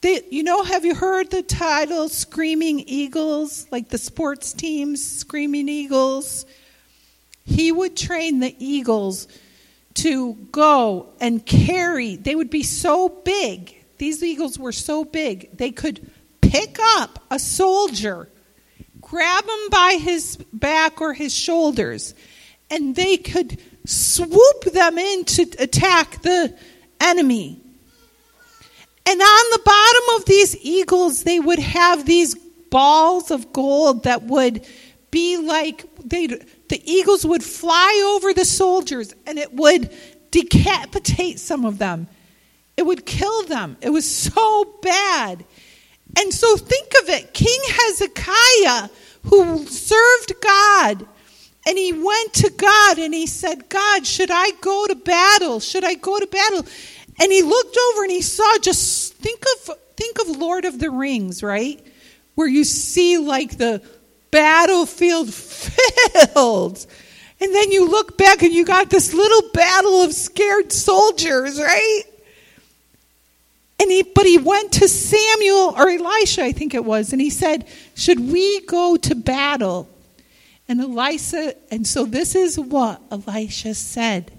You 0.04 0.43
know, 0.43 0.62
have 0.63 0.86
you 0.86 0.93
heard 0.93 1.32
the 1.32 1.41
title 1.41 2.10
Screaming 2.10 2.80
Eagles, 2.86 3.65
like 3.71 3.89
the 3.89 3.98
sports 3.98 4.54
teams, 4.54 5.04
Screaming 5.04 5.67
Eagles? 5.67 6.45
He 7.43 7.71
would 7.71 7.98
train 7.98 8.39
the 8.39 8.56
eagles 8.60 9.28
to 9.95 10.34
go 10.52 11.10
and 11.19 11.43
carry. 11.43 12.17
They 12.17 12.36
would 12.36 12.52
be 12.52 12.62
so 12.62 13.10
big. 13.10 13.76
These 13.98 14.21
eagles 14.21 14.60
were 14.60 14.71
so 14.74 15.06
big, 15.06 15.58
they 15.58 15.71
could 15.71 16.12
pick 16.41 16.78
up 16.80 17.24
a 17.32 17.39
soldier, 17.39 18.30
grab 19.02 19.45
him 19.45 19.69
by 19.71 19.98
his 20.00 20.38
back 20.54 21.02
or 21.02 21.13
his 21.13 21.34
shoulders, 21.34 22.13
and 22.69 22.95
they 22.95 23.17
could 23.17 23.60
swoop 23.86 24.65
them 24.65 24.98
in 25.00 25.24
to 25.26 25.43
attack 25.58 26.21
the 26.21 26.54
enemy. 27.00 27.62
And 29.08 29.22
on 29.22 29.52
the 29.52 29.62
bottom 29.63 30.20
of 30.20 30.26
these 30.26 30.58
eagles, 30.58 31.24
they 31.24 31.39
would 31.39 31.60
have 31.60 32.06
these 32.06 32.36
balls 32.36 33.32
of 33.32 33.54
gold 33.54 34.04
that 34.04 34.24
would 34.24 34.65
be 35.12 35.38
like 35.38 35.86
they 36.04 36.28
the 36.28 36.82
eagles 36.84 37.26
would 37.26 37.44
fly 37.44 38.15
over 38.15 38.34
the 38.34 38.44
soldiers 38.44 39.13
and 39.26 39.38
it 39.38 39.54
would 39.54 39.89
decapitate 40.32 41.39
some 41.39 41.63
of 41.63 41.78
them. 41.78 42.08
It 42.76 42.86
would 42.86 43.06
kill 43.06 43.44
them. 43.44 43.78
It 43.80 43.91
was 43.91 44.10
so 44.10 44.78
bad. 44.82 45.46
And 46.18 46.34
so 46.34 46.58
think 46.58 46.91
of 47.02 47.10
it 47.10 47.34
King 47.34 47.60
Hezekiah, 47.68 48.89
who 49.24 49.65
served 49.68 50.34
God, 50.41 51.08
and 51.68 51.78
he 51.78 51.94
went 51.94 52.34
to 52.34 52.50
God 52.52 53.00
and 53.00 53.13
he 53.13 53.26
said, 53.26 53.70
God, 53.70 54.06
should 54.06 54.30
I 54.32 54.52
go 54.62 54.86
to 54.88 54.96
battle? 54.96 55.60
Should 55.60 55.84
I 55.84 55.96
go 55.96 56.20
to 56.20 56.28
battle? 56.28 56.65
And 57.19 57.32
he 57.32 57.41
looked 57.41 57.78
over 57.89 58.04
and 58.04 58.12
he 58.12 58.21
saw 58.21 58.58
just 58.60 59.13
think 59.15 59.43
of 59.43 59.78
think 59.95 60.19
of 60.19 60.28
Lord 60.28 60.65
of 60.65 60.80
the 60.80 60.89
Rings, 60.89 61.41
right? 61.41 61.86
Where 62.36 62.47
you 62.47 62.63
see 62.63 63.17
like 63.17 63.58
the 63.58 63.82
battlefield 64.32 65.34
filled. 65.34 66.86
And 67.39 67.54
then 67.54 67.71
you 67.71 67.88
look 67.88 68.17
back 68.17 68.43
and 68.43 68.54
you 68.54 68.65
got 68.65 68.89
this 68.89 69.13
little 69.13 69.49
battle 69.51 70.01
of 70.01 70.13
scared 70.13 70.71
soldiers, 70.71 71.60
right? 71.60 72.04
And 73.80 73.91
he, 73.91 74.04
but 74.04 74.25
he 74.25 74.38
went 74.38 74.71
to 74.73 74.88
Samuel 74.88 75.75
or 75.78 75.89
Elisha, 75.89 76.43
I 76.43 76.54
think 76.54 76.73
it 76.73 76.86
was, 76.86 77.12
and 77.12 77.21
he 77.21 77.30
said, 77.30 77.67
Should 77.93 78.19
we 78.19 78.62
go 78.62 78.95
to 78.97 79.15
battle? 79.15 79.89
And 80.67 80.82
Elisha, 80.82 81.56
and 81.69 81.86
so 81.86 82.06
this 82.06 82.36
is 82.36 82.58
what 82.58 83.01
Elisha 83.12 83.73
said. 83.75 84.32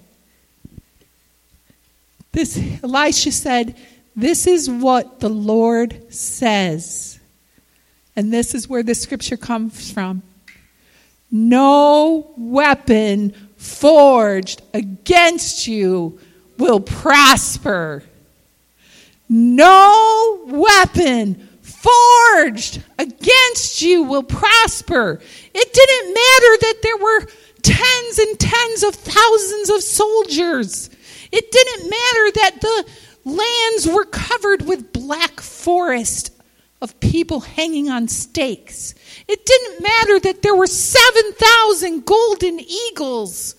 This 2.37 2.61
Elisha 2.83 3.31
said, 3.31 3.75
This 4.15 4.45
is 4.45 4.69
what 4.69 5.21
the 5.21 5.27
Lord 5.27 6.13
says. 6.13 7.19
And 8.15 8.31
this 8.31 8.53
is 8.53 8.69
where 8.69 8.83
the 8.83 8.93
scripture 8.93 9.37
comes 9.37 9.91
from. 9.91 10.21
No 11.31 12.31
weapon 12.37 13.33
forged 13.55 14.61
against 14.75 15.67
you 15.67 16.19
will 16.59 16.79
prosper. 16.79 18.03
No 19.27 20.43
weapon 20.45 21.49
forged 21.63 22.83
against 22.99 23.81
you 23.81 24.03
will 24.03 24.21
prosper. 24.21 25.19
It 25.55 25.73
didn't 25.73 26.13
matter 26.13 26.57
that 26.61 26.81
there 26.83 26.97
were 26.97 27.21
tens 27.63 28.19
and 28.19 28.39
tens 28.39 28.83
of 28.83 28.93
thousands 28.93 29.71
of 29.71 29.81
soldiers. 29.81 30.91
It 31.31 31.51
didn't 31.51 31.89
matter 31.89 32.31
that 32.35 32.61
the 32.61 32.85
lands 33.25 33.87
were 33.87 34.05
covered 34.05 34.65
with 34.65 34.93
black 34.93 35.41
forest 35.41 36.33
of 36.81 36.99
people 36.99 37.41
hanging 37.41 37.89
on 37.89 38.07
stakes. 38.07 38.93
It 39.27 39.45
didn't 39.45 39.81
matter 39.81 40.19
that 40.21 40.41
there 40.41 40.55
were 40.55 40.67
7,000 40.67 42.05
golden 42.05 42.59
eagles. 42.59 43.55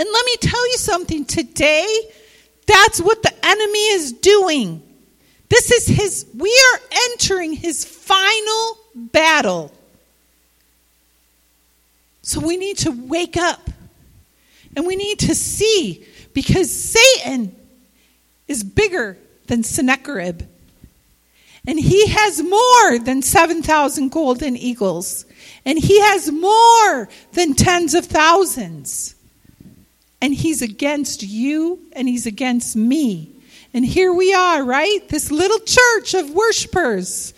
And 0.00 0.08
let 0.12 0.26
me 0.26 0.36
tell 0.40 0.66
you 0.70 0.78
something 0.78 1.24
today, 1.24 1.86
that's 2.66 3.00
what 3.00 3.22
the 3.22 3.32
enemy 3.44 3.88
is 3.90 4.12
doing. 4.12 4.82
This 5.48 5.70
is 5.70 5.86
his, 5.86 6.26
we 6.34 6.50
are 6.72 6.80
entering 7.10 7.52
his 7.52 7.84
final 7.84 8.78
battle. 8.94 9.70
So 12.22 12.40
we 12.40 12.56
need 12.56 12.78
to 12.78 12.90
wake 12.90 13.36
up 13.36 13.68
and 14.76 14.86
we 14.86 14.96
need 14.96 15.18
to 15.20 15.34
see 15.34 16.06
because 16.32 16.70
Satan 16.70 17.54
is 18.48 18.64
bigger 18.64 19.16
than 19.46 19.62
Sennacherib. 19.62 20.42
And 21.66 21.78
he 21.78 22.08
has 22.08 22.42
more 22.42 22.98
than 22.98 23.22
7,000 23.22 24.10
golden 24.10 24.56
eagles. 24.56 25.26
And 25.64 25.78
he 25.78 26.00
has 26.00 26.30
more 26.30 27.08
than 27.32 27.54
tens 27.54 27.94
of 27.94 28.06
thousands. 28.06 29.14
And 30.20 30.34
he's 30.34 30.60
against 30.60 31.22
you 31.22 31.80
and 31.92 32.08
he's 32.08 32.26
against 32.26 32.74
me. 32.74 33.30
And 33.74 33.84
here 33.86 34.12
we 34.12 34.34
are, 34.34 34.64
right? 34.64 35.08
This 35.08 35.30
little 35.30 35.60
church 35.60 36.14
of 36.14 36.30
worshipers 36.30 37.34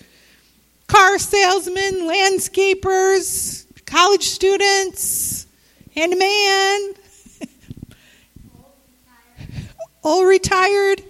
car 0.87 1.19
salesmen, 1.19 2.03
landscapers, 2.03 3.65
college 3.87 4.23
students, 4.25 5.47
handyman, 5.95 6.95
all 10.05 10.25
retired. 10.25 11.03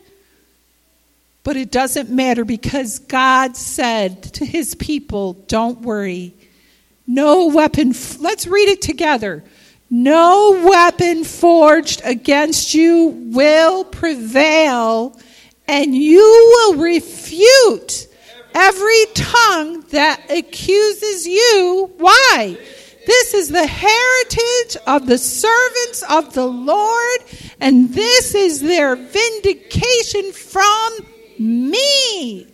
But 1.42 1.57
it 1.59 1.70
doesn't 1.70 2.09
matter 2.09 2.44
because 2.46 3.00
God 3.00 3.57
said 3.57 4.22
to 4.35 4.46
his 4.46 4.74
people, 4.74 5.35
Don't 5.35 5.83
worry. 5.83 6.35
No 7.07 7.48
weapon, 7.48 7.92
let's 8.20 8.46
read 8.46 8.68
it 8.68 8.80
together. 8.80 9.44
No 9.90 10.62
weapon 10.64 11.24
forged 11.24 12.00
against 12.02 12.74
you 12.74 13.09
will 13.33 13.85
prevail, 13.85 15.18
and 15.68 15.94
you 15.94 16.18
will 16.18 16.83
refute 16.83 18.07
every 18.54 19.04
tongue 19.14 19.83
that 19.90 20.22
accuses 20.30 21.26
you. 21.26 21.92
Why? 21.98 22.57
This 23.06 23.34
is 23.34 23.48
the 23.48 23.66
heritage 23.66 24.76
of 24.86 25.06
the 25.06 25.18
servants 25.18 26.02
of 26.08 26.32
the 26.34 26.46
Lord, 26.46 27.20
and 27.60 27.92
this 27.92 28.34
is 28.34 28.60
their 28.60 28.96
vindication 28.96 30.32
from 30.32 30.92
me, 31.38 32.46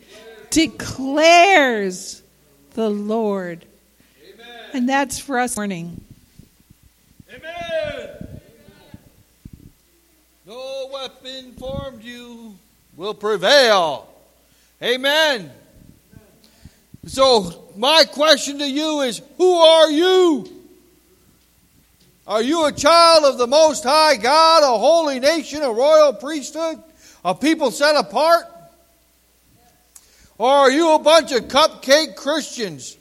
declares 0.51 2.23
the 2.75 2.91
Lord. 2.91 3.65
Amen. 4.23 4.47
And 4.73 4.89
that's 4.89 5.19
for 5.19 5.39
us 5.39 5.57
morning. 5.57 6.03
Amen. 7.33 8.09
No 10.47 10.91
weapon 10.93 11.53
formed 11.53 12.03
you 12.03 12.57
will 12.97 13.15
prevail. 13.15 14.09
Amen. 14.83 15.53
So, 17.07 17.73
my 17.77 18.05
question 18.05 18.59
to 18.59 18.71
you 18.71 19.01
is 19.01 19.23
who 19.39 19.55
are 19.55 19.91
you? 19.91 20.47
Are 22.27 22.43
you 22.43 22.67
a 22.67 22.73
child 22.73 23.25
of 23.25 23.39
the 23.39 23.47
Most 23.47 23.85
High 23.85 24.17
God, 24.17 24.63
a 24.63 24.79
holy 24.79 25.19
nation, 25.19 25.63
a 25.63 25.73
royal 25.73 26.13
priesthood, 26.13 26.81
a 27.25 27.35
people 27.35 27.71
set 27.71 27.97
apart? 27.97 28.45
Or 30.39 30.51
are 30.51 30.71
you 30.71 30.95
a 30.95 30.99
bunch 30.99 31.33
of 31.33 31.49
cupcake 31.49 32.17
Christians 32.17 32.97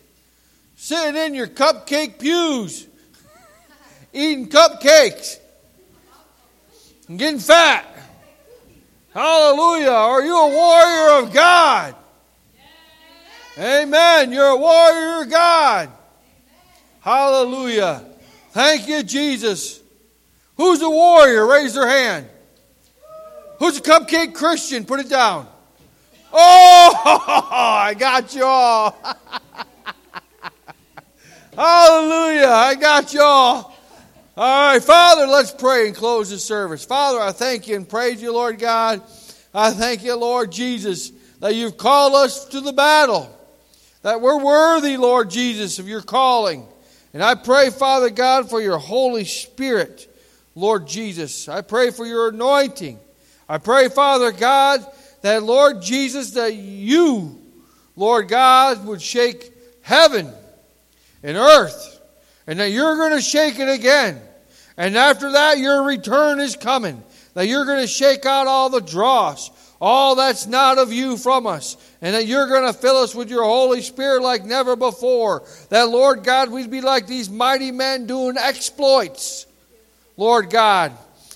sitting 0.75 1.15
in 1.15 1.33
your 1.35 1.47
cupcake 1.47 2.19
pews, 2.19 2.87
eating 4.13 4.49
cupcakes, 4.49 5.39
and 7.07 7.19
getting 7.19 7.39
fat? 7.39 7.85
Hallelujah. 9.13 9.89
Are 9.89 10.23
you 10.23 10.37
a 10.37 10.49
warrior 10.49 11.23
of 11.23 11.33
God? 11.33 11.95
Amen. 13.59 14.31
You're 14.31 14.45
a 14.45 14.55
warrior 14.55 15.25
God. 15.25 15.89
Hallelujah. 17.01 18.05
Thank 18.51 18.87
you, 18.87 19.03
Jesus. 19.03 19.81
Who's 20.55 20.81
a 20.81 20.89
warrior? 20.89 21.45
Raise 21.45 21.73
their 21.73 21.87
hand. 21.87 22.27
Who's 23.59 23.77
a 23.77 23.81
cupcake 23.81 24.33
Christian? 24.33 24.85
Put 24.85 25.01
it 25.01 25.09
down. 25.09 25.47
Oh, 26.31 27.47
I 27.51 27.93
got 27.95 28.33
you 28.33 28.45
all. 28.45 28.97
Hallelujah. 31.55 32.47
I 32.47 32.75
got 32.75 33.13
you 33.13 33.21
all. 33.21 33.75
All 34.37 34.71
right, 34.71 34.81
Father, 34.81 35.27
let's 35.27 35.51
pray 35.51 35.87
and 35.87 35.95
close 35.95 36.29
this 36.29 36.45
service. 36.45 36.85
Father, 36.85 37.19
I 37.19 37.33
thank 37.33 37.67
you 37.67 37.75
and 37.75 37.87
praise 37.87 38.21
you, 38.21 38.31
Lord 38.31 38.57
God. 38.57 39.01
I 39.53 39.71
thank 39.71 40.01
you, 40.01 40.15
Lord 40.15 40.49
Jesus, 40.49 41.11
that 41.39 41.55
you've 41.55 41.75
called 41.75 42.15
us 42.15 42.45
to 42.45 42.61
the 42.61 42.71
battle, 42.71 43.35
that 44.01 44.21
we're 44.21 44.43
worthy, 44.43 44.97
Lord 44.97 45.29
Jesus, 45.29 45.79
of 45.79 45.87
your 45.87 46.01
calling. 46.01 46.65
And 47.13 47.23
I 47.23 47.35
pray, 47.35 47.69
Father 47.69 48.09
God, 48.09 48.49
for 48.49 48.61
your 48.61 48.77
Holy 48.77 49.25
Spirit, 49.25 50.07
Lord 50.55 50.87
Jesus. 50.87 51.49
I 51.49 51.61
pray 51.61 51.91
for 51.91 52.05
your 52.05 52.29
anointing. 52.29 52.99
I 53.47 53.57
pray, 53.57 53.89
Father 53.89 54.31
God, 54.31 54.85
that, 55.21 55.43
Lord 55.43 55.81
Jesus, 55.81 56.31
that 56.31 56.53
you, 56.53 57.41
Lord 57.95 58.27
God, 58.27 58.85
would 58.85 59.01
shake 59.01 59.51
heaven 59.81 60.31
and 61.23 61.35
earth, 61.35 61.99
and 62.47 62.59
that 62.59 62.69
you're 62.69 62.95
going 62.95 63.13
to 63.13 63.21
shake 63.21 63.59
it 63.59 63.67
again. 63.67 64.21
And 64.77 64.95
after 64.95 65.33
that, 65.33 65.57
your 65.57 65.83
return 65.83 66.39
is 66.39 66.55
coming. 66.55 67.03
That 67.33 67.47
you're 67.47 67.65
going 67.65 67.81
to 67.81 67.87
shake 67.87 68.25
out 68.25 68.47
all 68.47 68.69
the 68.69 68.79
dross, 68.79 69.51
all 69.81 70.15
that's 70.15 70.45
not 70.45 70.77
of 70.77 70.91
you 70.91 71.17
from 71.17 71.47
us, 71.47 71.77
and 72.01 72.13
that 72.13 72.25
you're 72.25 72.47
going 72.47 72.71
to 72.71 72.77
fill 72.77 72.97
us 72.97 73.15
with 73.15 73.29
your 73.29 73.43
Holy 73.43 73.81
Spirit 73.81 74.21
like 74.21 74.43
never 74.43 74.75
before. 74.75 75.43
That, 75.69 75.89
Lord 75.89 76.23
God, 76.23 76.51
we'd 76.51 76.71
be 76.71 76.81
like 76.81 77.07
these 77.07 77.29
mighty 77.29 77.71
men 77.71 78.05
doing 78.05 78.37
exploits, 78.37 79.45
Lord 80.17 80.49
God, 80.49 80.91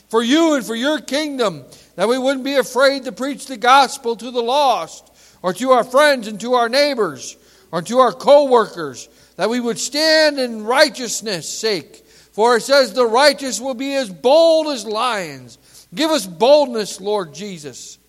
for 0.09 0.21
you 0.21 0.55
and 0.55 0.65
for 0.65 0.75
your 0.75 0.99
kingdom 0.99 1.63
that 1.95 2.07
we 2.07 2.17
wouldn't 2.17 2.43
be 2.43 2.55
afraid 2.55 3.05
to 3.05 3.11
preach 3.11 3.45
the 3.45 3.57
gospel 3.57 4.15
to 4.15 4.31
the 4.31 4.41
lost, 4.41 5.09
or 5.41 5.53
to 5.53 5.71
our 5.71 5.83
friends 5.83 6.27
and 6.27 6.39
to 6.41 6.53
our 6.53 6.69
neighbors, 6.69 7.37
or 7.71 7.81
to 7.81 7.99
our 7.99 8.13
co 8.13 8.49
workers, 8.49 9.07
that 9.35 9.49
we 9.49 9.59
would 9.59 9.79
stand 9.79 10.39
in 10.39 10.63
righteousness' 10.63 11.47
sake. 11.47 12.05
For 12.33 12.57
it 12.57 12.61
says, 12.61 12.93
The 12.93 13.05
righteous 13.05 13.61
will 13.61 13.73
be 13.73 13.93
as 13.95 14.09
bold 14.09 14.67
as 14.67 14.85
lions. 14.85 15.57
Give 15.93 16.09
us 16.09 16.25
boldness, 16.25 16.99
Lord 16.99 17.33
Jesus, 17.33 17.99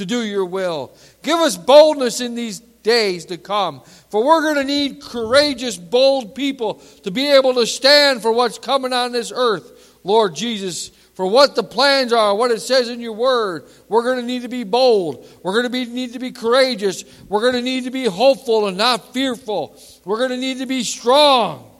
to 0.00 0.06
do 0.06 0.22
your 0.22 0.44
will. 0.44 0.92
Give 1.22 1.38
us 1.38 1.56
boldness 1.56 2.20
in 2.20 2.34
these 2.34 2.60
days 2.60 3.26
to 3.26 3.38
come. 3.38 3.82
For 4.10 4.24
we're 4.24 4.42
going 4.42 4.56
to 4.56 4.64
need 4.64 5.00
courageous, 5.00 5.76
bold 5.76 6.34
people 6.34 6.74
to 7.04 7.10
be 7.10 7.30
able 7.30 7.54
to 7.54 7.66
stand 7.66 8.20
for 8.20 8.32
what's 8.32 8.58
coming 8.58 8.92
on 8.92 9.12
this 9.12 9.32
earth, 9.34 9.98
Lord 10.02 10.34
Jesus 10.34 10.90
for 11.20 11.26
what 11.26 11.54
the 11.54 11.62
plans 11.62 12.14
are, 12.14 12.34
what 12.34 12.50
it 12.50 12.60
says 12.60 12.88
in 12.88 12.98
your 12.98 13.12
word. 13.12 13.66
We're 13.90 14.04
going 14.04 14.20
to 14.20 14.24
need 14.24 14.40
to 14.40 14.48
be 14.48 14.64
bold. 14.64 15.26
We're 15.42 15.52
going 15.52 15.64
to 15.64 15.68
be, 15.68 15.84
need 15.84 16.14
to 16.14 16.18
be 16.18 16.30
courageous. 16.30 17.04
We're 17.28 17.42
going 17.42 17.52
to 17.52 17.60
need 17.60 17.84
to 17.84 17.90
be 17.90 18.06
hopeful 18.06 18.68
and 18.68 18.78
not 18.78 19.12
fearful. 19.12 19.78
We're 20.06 20.16
going 20.16 20.30
to 20.30 20.38
need 20.38 20.60
to 20.60 20.66
be 20.66 20.82
strong, 20.82 21.70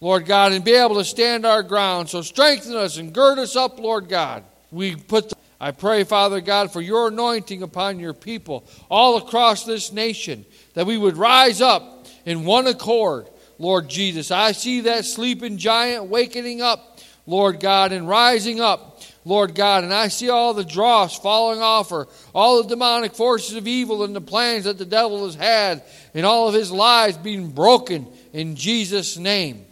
Lord 0.00 0.26
God, 0.26 0.50
and 0.50 0.64
be 0.64 0.72
able 0.72 0.96
to 0.96 1.04
stand 1.04 1.46
our 1.46 1.62
ground. 1.62 2.08
So 2.08 2.22
strengthen 2.22 2.74
us 2.74 2.96
and 2.96 3.12
gird 3.12 3.38
us 3.38 3.54
up, 3.54 3.78
Lord 3.78 4.08
God. 4.08 4.42
We 4.72 4.96
put 4.96 5.28
the, 5.28 5.36
I 5.60 5.72
pray, 5.72 6.04
Father 6.04 6.40
God, 6.40 6.72
for 6.72 6.80
your 6.80 7.08
anointing 7.08 7.62
upon 7.62 8.00
your 8.00 8.14
people 8.14 8.66
all 8.88 9.18
across 9.18 9.64
this 9.64 9.92
nation, 9.92 10.46
that 10.74 10.86
we 10.86 10.96
would 10.96 11.16
rise 11.16 11.60
up 11.60 12.06
in 12.24 12.44
one 12.44 12.66
accord, 12.66 13.28
Lord 13.58 13.88
Jesus. 13.88 14.30
I 14.30 14.52
see 14.52 14.82
that 14.82 15.04
sleeping 15.04 15.58
giant 15.58 16.06
wakening 16.06 16.62
up 16.62 16.90
Lord 17.30 17.60
God, 17.60 17.92
and 17.92 18.08
rising 18.08 18.60
up, 18.60 19.00
Lord 19.24 19.54
God, 19.54 19.84
and 19.84 19.94
I 19.94 20.08
see 20.08 20.30
all 20.30 20.52
the 20.52 20.64
dross 20.64 21.16
falling 21.16 21.60
off 21.60 21.90
her, 21.90 22.08
all 22.34 22.62
the 22.62 22.68
demonic 22.68 23.14
forces 23.14 23.54
of 23.54 23.68
evil 23.68 24.02
and 24.02 24.16
the 24.16 24.20
plans 24.20 24.64
that 24.64 24.78
the 24.78 24.84
devil 24.84 25.24
has 25.24 25.36
had, 25.36 25.84
and 26.12 26.26
all 26.26 26.48
of 26.48 26.54
his 26.54 26.72
lies 26.72 27.16
being 27.16 27.50
broken 27.50 28.08
in 28.32 28.56
Jesus' 28.56 29.16
name. 29.16 29.64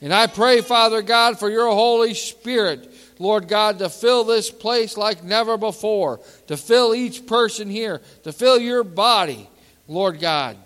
And 0.00 0.12
I 0.12 0.28
pray, 0.28 0.60
Father 0.60 1.02
God, 1.02 1.40
for 1.40 1.50
your 1.50 1.72
Holy 1.72 2.14
Spirit, 2.14 2.91
Lord 3.22 3.46
God, 3.46 3.78
to 3.78 3.88
fill 3.88 4.24
this 4.24 4.50
place 4.50 4.96
like 4.96 5.22
never 5.22 5.56
before, 5.56 6.18
to 6.48 6.56
fill 6.56 6.92
each 6.92 7.24
person 7.24 7.70
here, 7.70 8.02
to 8.24 8.32
fill 8.32 8.58
your 8.58 8.82
body, 8.82 9.48
Lord 9.86 10.18
God. 10.18 10.56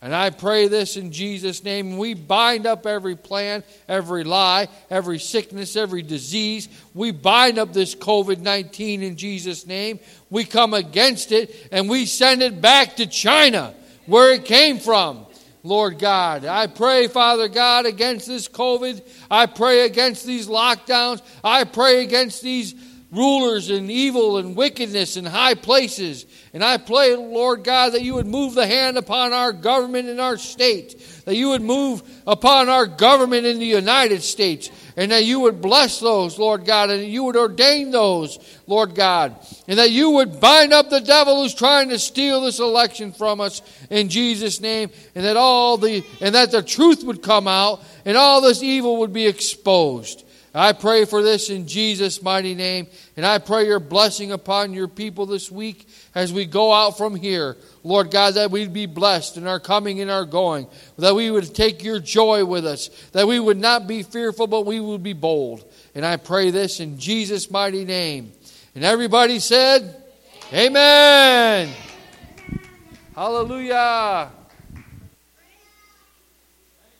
And 0.00 0.14
I 0.14 0.30
pray 0.30 0.68
this 0.68 0.96
in 0.96 1.12
Jesus' 1.12 1.62
name. 1.62 1.98
We 1.98 2.14
bind 2.14 2.66
up 2.66 2.86
every 2.86 3.14
plan, 3.14 3.62
every 3.88 4.24
lie, 4.24 4.68
every 4.88 5.18
sickness, 5.18 5.76
every 5.76 6.00
disease. 6.00 6.68
We 6.94 7.10
bind 7.10 7.58
up 7.58 7.74
this 7.74 7.94
COVID 7.94 8.38
19 8.38 9.02
in 9.02 9.16
Jesus' 9.16 9.66
name. 9.66 10.00
We 10.30 10.44
come 10.44 10.72
against 10.72 11.30
it 11.30 11.68
and 11.72 11.90
we 11.90 12.06
send 12.06 12.42
it 12.42 12.62
back 12.62 12.96
to 12.96 13.06
China, 13.06 13.74
where 14.06 14.32
it 14.32 14.46
came 14.46 14.78
from. 14.78 15.26
Lord 15.68 15.98
God, 15.98 16.46
I 16.46 16.66
pray, 16.66 17.08
Father 17.08 17.46
God, 17.46 17.84
against 17.84 18.26
this 18.26 18.48
COVID. 18.48 19.06
I 19.30 19.44
pray 19.44 19.84
against 19.84 20.24
these 20.24 20.48
lockdowns. 20.48 21.20
I 21.44 21.64
pray 21.64 22.02
against 22.02 22.40
these 22.40 22.74
rulers 23.10 23.68
and 23.68 23.90
evil 23.90 24.38
and 24.38 24.56
wickedness 24.56 25.18
in 25.18 25.26
high 25.26 25.54
places. 25.54 26.24
And 26.54 26.64
I 26.64 26.78
pray, 26.78 27.14
Lord 27.16 27.64
God, 27.64 27.92
that 27.92 28.02
you 28.02 28.14
would 28.14 28.26
move 28.26 28.54
the 28.54 28.66
hand 28.66 28.96
upon 28.96 29.34
our 29.34 29.52
government 29.52 30.08
in 30.08 30.20
our 30.20 30.38
state, 30.38 30.98
that 31.26 31.36
you 31.36 31.50
would 31.50 31.62
move 31.62 32.02
upon 32.26 32.70
our 32.70 32.86
government 32.86 33.46
in 33.46 33.58
the 33.58 33.66
United 33.66 34.22
States, 34.22 34.70
and 34.98 35.12
that 35.12 35.24
you 35.24 35.38
would 35.38 35.62
bless 35.62 36.00
those, 36.00 36.40
Lord 36.40 36.64
God, 36.64 36.90
and 36.90 37.04
you 37.04 37.22
would 37.22 37.36
ordain 37.36 37.92
those, 37.92 38.36
Lord 38.66 38.96
God, 38.96 39.36
and 39.68 39.78
that 39.78 39.92
you 39.92 40.10
would 40.10 40.40
bind 40.40 40.72
up 40.72 40.90
the 40.90 41.00
devil 41.00 41.40
who's 41.40 41.54
trying 41.54 41.90
to 41.90 42.00
steal 42.00 42.40
this 42.40 42.58
election 42.58 43.12
from 43.12 43.40
us 43.40 43.62
in 43.90 44.08
Jesus' 44.08 44.60
name, 44.60 44.90
and 45.14 45.24
that 45.24 45.36
all 45.36 45.78
the 45.78 46.04
and 46.20 46.34
that 46.34 46.50
the 46.50 46.62
truth 46.62 47.04
would 47.04 47.22
come 47.22 47.46
out 47.46 47.80
and 48.04 48.16
all 48.16 48.40
this 48.40 48.60
evil 48.60 48.96
would 48.96 49.12
be 49.12 49.28
exposed. 49.28 50.24
I 50.54 50.72
pray 50.72 51.04
for 51.04 51.22
this 51.22 51.50
in 51.50 51.68
Jesus' 51.68 52.20
mighty 52.20 52.54
name. 52.54 52.88
And 53.16 53.24
I 53.24 53.38
pray 53.38 53.66
your 53.66 53.80
blessing 53.80 54.32
upon 54.32 54.72
your 54.72 54.88
people 54.88 55.26
this 55.26 55.50
week 55.50 55.87
as 56.18 56.32
we 56.32 56.46
go 56.46 56.72
out 56.72 56.98
from 56.98 57.14
here. 57.14 57.56
Lord 57.84 58.10
God, 58.10 58.34
that 58.34 58.50
we'd 58.50 58.72
be 58.72 58.86
blessed 58.86 59.36
in 59.36 59.46
our 59.46 59.60
coming 59.60 60.00
and 60.00 60.10
our 60.10 60.24
going. 60.24 60.66
That 60.98 61.14
we 61.14 61.30
would 61.30 61.54
take 61.54 61.84
your 61.84 62.00
joy 62.00 62.44
with 62.44 62.66
us. 62.66 62.88
That 63.12 63.28
we 63.28 63.38
would 63.38 63.56
not 63.56 63.86
be 63.86 64.02
fearful, 64.02 64.48
but 64.48 64.66
we 64.66 64.80
would 64.80 65.04
be 65.04 65.12
bold. 65.12 65.64
And 65.94 66.04
I 66.04 66.16
pray 66.16 66.50
this 66.50 66.80
in 66.80 66.98
Jesus' 66.98 67.52
mighty 67.52 67.84
name. 67.84 68.32
And 68.74 68.84
everybody 68.84 69.38
said, 69.38 70.02
Amen. 70.52 71.68
Amen. 71.68 71.74
Hallelujah. 73.14 74.32